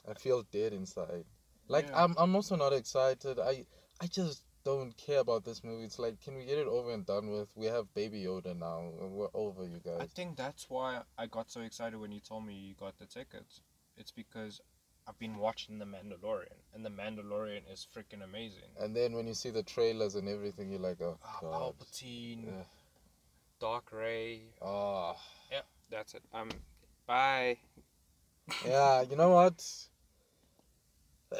I 0.08 0.14
feel 0.14 0.44
dead 0.52 0.72
inside. 0.72 1.24
Like, 1.66 1.88
Yeah. 1.88 2.04
I'm. 2.04 2.14
I'm 2.16 2.34
also 2.36 2.56
not 2.56 2.72
excited. 2.72 3.38
I. 3.38 3.66
I 4.00 4.06
just 4.06 4.44
don't 4.76 4.96
care 4.96 5.20
about 5.20 5.44
this 5.44 5.62
movie. 5.64 5.84
It's 5.84 5.98
like, 5.98 6.20
can 6.22 6.36
we 6.36 6.44
get 6.44 6.58
it 6.58 6.66
over 6.66 6.92
and 6.92 7.04
done 7.06 7.30
with? 7.30 7.48
We 7.54 7.66
have 7.66 7.92
Baby 7.94 8.24
Yoda 8.24 8.56
now. 8.58 8.90
We're 9.00 9.28
over, 9.34 9.64
you 9.64 9.80
guys. 9.84 9.98
I 10.00 10.06
think 10.06 10.36
that's 10.36 10.68
why 10.68 11.00
I 11.16 11.26
got 11.26 11.50
so 11.50 11.60
excited 11.62 11.98
when 12.00 12.12
you 12.12 12.20
told 12.20 12.46
me 12.46 12.54
you 12.54 12.74
got 12.74 12.98
the 12.98 13.06
tickets. 13.06 13.60
It's 13.96 14.12
because 14.12 14.60
I've 15.06 15.18
been 15.18 15.36
watching 15.36 15.78
The 15.78 15.86
Mandalorian, 15.86 16.60
and 16.74 16.84
The 16.84 16.90
Mandalorian 16.90 17.62
is 17.72 17.86
freaking 17.96 18.22
amazing. 18.22 18.70
And 18.78 18.94
then 18.94 19.12
when 19.14 19.26
you 19.26 19.34
see 19.34 19.50
the 19.50 19.62
trailers 19.62 20.14
and 20.14 20.28
everything, 20.28 20.70
you're 20.70 20.80
like, 20.80 21.00
oh 21.00 21.18
Ah, 21.24 21.38
god. 21.40 21.74
Palpatine, 21.78 22.48
Ugh. 22.48 22.66
Dark 23.60 23.90
Rey. 23.92 24.42
Ah. 24.62 25.16
Yeah 25.50 25.60
that's 25.90 26.14
it. 26.14 26.22
Um, 26.32 26.50
bye. 27.06 27.56
yeah, 28.66 29.02
you 29.02 29.16
know 29.16 29.30
what? 29.30 29.64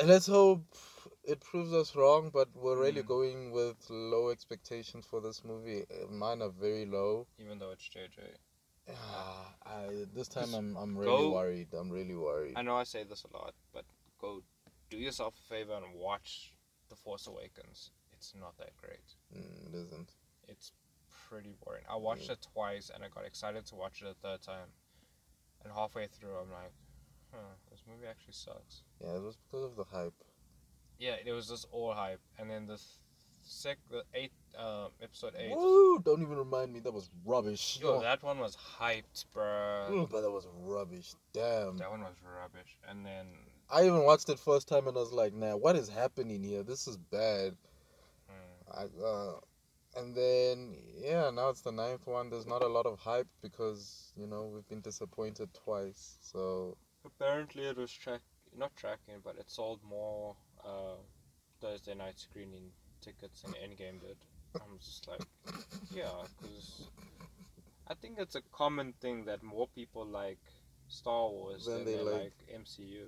Let's 0.05 0.27
hope 0.27 0.65
it 1.33 1.41
proves 1.41 1.73
us 1.73 1.95
wrong, 1.95 2.31
but 2.31 2.49
we're 2.55 2.81
really 2.81 3.03
Mm. 3.03 3.07
going 3.17 3.51
with 3.53 3.79
low 3.91 4.31
expectations 4.31 5.07
for 5.07 5.21
this 5.21 5.45
movie. 5.45 5.83
Uh, 5.91 6.07
Mine 6.11 6.41
are 6.43 6.49
very 6.67 6.87
low. 6.87 7.27
Even 7.39 7.59
though 7.59 7.71
it's 7.71 7.89
JJ. 7.89 8.35
Ah, 8.89 9.55
I, 9.79 10.07
this 10.15 10.29
time 10.29 10.55
I'm 10.55 10.77
I'm 10.77 10.97
really 10.97 11.11
go- 11.29 11.33
worried. 11.33 11.69
I'm 11.75 11.91
really 11.91 12.17
worried. 12.17 12.55
I 12.57 12.63
know 12.63 12.77
I 12.77 12.85
say 12.85 13.05
this 13.05 13.25
a 13.25 13.37
lot, 13.37 13.55
but 13.75 13.85
go 14.19 14.43
do 14.91 14.97
yourself 14.97 15.35
a 15.39 15.43
favor 15.55 15.75
and 15.75 15.95
watch 15.95 16.55
The 16.89 16.97
Force 16.97 17.27
Awakens. 17.27 17.91
It's 18.13 18.35
not 18.35 18.57
that 18.59 18.75
great. 18.79 19.09
Mm, 19.37 19.69
it 19.69 19.75
isn't. 19.85 20.11
It's 20.49 20.73
pretty 21.29 21.53
boring. 21.63 21.85
I 21.89 21.97
watched 21.97 22.27
Yeah. 22.29 22.33
it 22.33 22.43
twice 22.55 22.89
and 22.93 23.05
I 23.05 23.09
got 23.09 23.25
excited 23.27 23.67
to 23.67 23.75
watch 23.77 24.01
it 24.03 24.09
a 24.09 24.15
third 24.15 24.41
time. 24.43 24.73
And 25.63 25.73
halfway 25.73 26.07
through, 26.07 26.37
I'm 26.39 26.51
like, 26.51 26.73
huh, 27.33 27.55
this 27.71 27.83
movie 27.87 28.07
actually 28.07 28.33
sucks. 28.33 28.83
Yeah, 29.01 29.17
it 29.17 29.23
was 29.23 29.37
because 29.37 29.65
of 29.65 29.77
the 29.77 29.85
hype. 29.85 30.15
Yeah, 30.99 31.15
it 31.25 31.33
was 31.33 31.49
just 31.49 31.67
all 31.71 31.93
hype. 31.93 32.21
And 32.39 32.51
then 32.51 32.67
the 32.67 32.77
th- 32.77 32.87
sec, 33.45 33.79
the 33.91 34.03
eight, 34.15 34.33
um, 34.59 34.89
episode 35.03 35.35
eight. 35.39 35.55
Woo! 35.57 36.01
Don't 36.01 36.23
even 36.23 36.37
remind 36.37 36.73
me. 36.73 36.81
That 36.81 36.93
was 36.93 37.09
rubbish. 37.25 37.79
Yo, 37.81 37.95
Oh, 37.97 38.01
that 38.01 38.23
one 38.23 38.39
was 38.39 38.57
hyped, 38.81 39.25
bro. 39.33 39.87
mm, 39.91 40.11
but 40.11 40.23
that 40.23 40.31
was 40.31 40.47
rubbish. 40.61 41.15
Damn. 41.33 41.77
That 41.77 41.91
one 41.91 42.01
was 42.01 42.17
rubbish. 42.37 42.79
And 42.89 43.07
then, 43.07 43.27
I 43.71 43.83
even 43.87 44.03
watched 44.05 44.29
it 44.29 44.39
first 44.39 44.67
time 44.69 44.89
and 44.89 44.97
I 44.97 45.01
was 45.01 45.13
like, 45.13 45.33
nah, 45.35 45.57
what 45.57 45.77
is 45.77 45.89
happening 45.89 46.43
here? 46.43 46.63
This 46.63 46.89
is 46.89 46.97
bad. 46.97 47.57
hmm, 48.29 48.73
I, 48.73 49.05
uh, 49.05 49.41
and 49.97 50.15
then 50.15 50.75
yeah, 51.01 51.31
now 51.31 51.49
it's 51.49 51.63
the 51.63 51.73
ninth 51.73 52.07
one. 52.07 52.29
There's 52.31 52.47
not 52.47 52.63
a 52.63 52.67
lot 52.69 52.87
of 52.87 52.99
hype 52.99 53.27
because 53.43 54.13
you 54.17 54.27
know 54.27 54.51
we've 54.53 54.69
been 54.69 54.81
disappointed 54.83 55.49
twice. 55.55 56.19
So 56.21 56.77
apparently 57.05 57.65
it 57.65 57.77
was 57.77 57.91
track, 57.93 58.21
not 58.57 58.75
tracking, 58.77 59.21
but 59.25 59.37
it 59.39 59.51
sold 59.51 59.81
more 59.83 60.37
uh, 60.69 60.97
Thursday 61.61 61.95
night 61.95 62.19
screening 62.19 62.71
tickets 63.01 63.43
than 63.43 63.53
Endgame 63.55 64.01
did. 64.01 64.17
I'm 64.57 64.79
just 64.79 65.09
like, 65.09 65.21
yeah, 65.95 66.11
because 66.41 66.89
I 67.89 67.95
think 67.95 68.19
it's 68.19 68.35
a 68.35 68.43
common 68.53 68.93
thing 69.01 69.25
that 69.27 69.43
more 69.43 69.69
people 69.75 70.07
like 70.07 70.39
Star 70.89 71.29
Wars 71.29 71.67
Than 71.67 71.77
than, 71.77 71.85
they 71.85 71.97
they, 71.97 72.03
like- 72.03 72.33
like 72.51 72.61
MCU. 72.63 73.05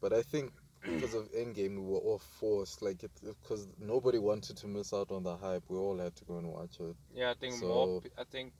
But 0.00 0.12
I 0.12 0.22
think 0.22 0.52
because 0.82 1.14
of 1.14 1.32
Endgame, 1.32 1.76
we 1.76 1.82
were 1.92 1.98
all 1.98 2.18
forced, 2.40 2.82
like, 2.82 2.98
because 3.22 3.66
nobody 3.80 4.18
wanted 4.18 4.56
to 4.58 4.66
miss 4.66 4.92
out 4.92 5.10
on 5.10 5.22
the 5.22 5.34
hype. 5.36 5.62
We 5.68 5.78
all 5.78 5.96
had 5.98 6.14
to 6.16 6.24
go 6.26 6.36
and 6.36 6.46
watch 6.48 6.78
it. 6.78 6.94
Yeah, 7.14 7.30
I 7.30 7.34
think 7.34 7.54
So- 7.54 7.66
more. 7.68 8.02
I 8.18 8.24
think, 8.24 8.52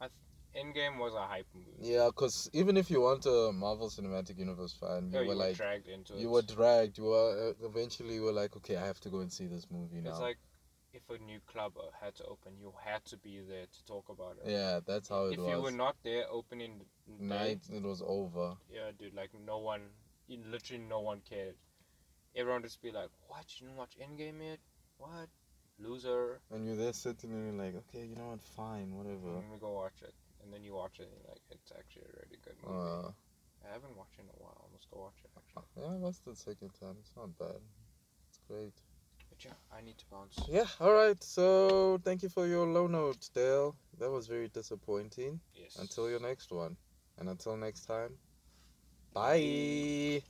I 0.00 0.08
Endgame 0.56 0.98
was 0.98 1.14
a 1.14 1.26
hype 1.26 1.46
movie. 1.54 1.92
Yeah, 1.92 2.06
because 2.06 2.50
even 2.52 2.76
if 2.76 2.90
you 2.90 3.00
weren't 3.00 3.26
a 3.26 3.50
Marvel 3.52 3.88
Cinematic 3.88 4.38
Universe 4.38 4.74
fan, 4.74 5.10
you 5.10 5.14
Yeah, 5.14 5.20
were 5.20 5.24
you 5.24 5.28
were 5.30 5.34
like, 5.36 5.56
dragged 5.56 5.88
into 5.88 6.14
you 6.14 6.28
it. 6.28 6.30
were 6.32 6.42
dragged. 6.42 6.98
You 6.98 7.04
were 7.04 7.54
uh, 7.60 7.66
eventually 7.66 8.14
you 8.14 8.22
were 8.22 8.32
like, 8.32 8.56
okay, 8.56 8.76
I 8.76 8.86
have 8.86 9.00
to 9.00 9.08
go 9.08 9.20
and 9.20 9.32
see 9.32 9.46
this 9.46 9.66
movie 9.70 10.00
now. 10.00 10.10
It's 10.10 10.20
like 10.20 10.38
if 10.92 11.08
a 11.08 11.18
new 11.18 11.40
club 11.46 11.72
had 12.00 12.14
to 12.16 12.24
open, 12.24 12.52
you 12.60 12.72
had 12.84 13.04
to 13.06 13.16
be 13.16 13.40
there 13.40 13.66
to 13.66 13.84
talk 13.86 14.08
about 14.08 14.36
it. 14.44 14.50
yeah, 14.50 14.80
that's 14.86 15.08
how 15.08 15.24
it 15.26 15.32
if 15.32 15.38
was. 15.38 15.46
If 15.46 15.52
you 15.56 15.62
were 15.62 15.70
not 15.70 15.96
there 16.02 16.24
opening 16.30 16.80
day, 17.08 17.24
Night, 17.24 17.60
it 17.72 17.82
was 17.82 18.02
over. 18.06 18.56
yeah, 18.70 18.90
dude, 18.98 19.14
like 19.14 19.30
no 19.46 19.58
one, 19.58 19.80
literally 20.28 20.82
no 20.88 21.00
one 21.00 21.22
cared. 21.28 21.56
Everyone 22.34 22.62
just 22.62 22.80
be 22.82 22.90
like, 22.90 23.10
"What? 23.28 23.44
You 23.60 23.66
didn't 23.66 23.78
watch 23.78 23.96
Endgame 24.00 24.42
yet? 24.42 24.58
What? 24.98 25.28
Loser!" 25.78 26.40
And 26.50 26.66
you're 26.66 26.76
there 26.76 26.92
sitting 26.92 27.32
and 27.32 27.46
you're 27.46 27.64
like, 27.64 27.74
okay, 27.76 28.04
you 28.06 28.14
know 28.16 28.28
what, 28.30 28.42
fine, 28.42 28.94
whatever. 28.96 29.36
Let 29.36 29.50
me 29.50 29.58
go 29.60 29.72
watch 29.72 30.02
it, 30.02 30.14
and 30.42 30.52
then 30.52 30.62
you 30.64 30.74
watch 30.74 30.98
it, 31.00 31.08
and 31.08 31.12
you're 31.12 31.30
like, 31.30 31.42
"It's 31.50 31.72
actually 31.72 32.02
a 32.02 32.14
really 32.20 32.38
good 32.44 32.56
movie." 32.62 32.78
Uh, 32.78 33.10
I 33.64 33.72
haven't 33.72 33.96
watched 33.96 34.18
it 34.18 34.22
in 34.22 34.28
a 34.28 34.42
while. 34.42 34.66
I 34.68 34.72
must 34.72 34.90
go 34.90 35.00
watch 35.00 35.20
it 35.24 35.30
actually. 35.36 35.66
yeah, 35.76 35.98
that's 36.04 36.20
the 36.20 36.34
second 36.34 36.70
time. 36.78 36.96
It's 37.00 37.12
not 37.16 37.36
bad. 37.38 37.62
It's 38.28 38.40
great. 38.48 38.74
But 39.30 39.44
yeah, 39.44 39.52
I 39.72 39.80
need 39.80 39.98
to 39.98 40.04
bounce. 40.10 40.36
Yeah, 40.48 40.66
alright. 40.80 41.22
So, 41.22 41.98
thank 42.04 42.22
you 42.22 42.28
for 42.28 42.46
your 42.46 42.66
low 42.66 42.86
note, 42.86 43.28
Dale. 43.34 43.76
That 43.98 44.10
was 44.10 44.26
very 44.26 44.48
disappointing. 44.48 45.40
Yes. 45.54 45.76
Until 45.76 46.10
your 46.10 46.20
next 46.20 46.50
one. 46.52 46.76
And 47.18 47.28
until 47.28 47.56
next 47.56 47.86
time, 47.86 48.18
bye. 49.14 50.22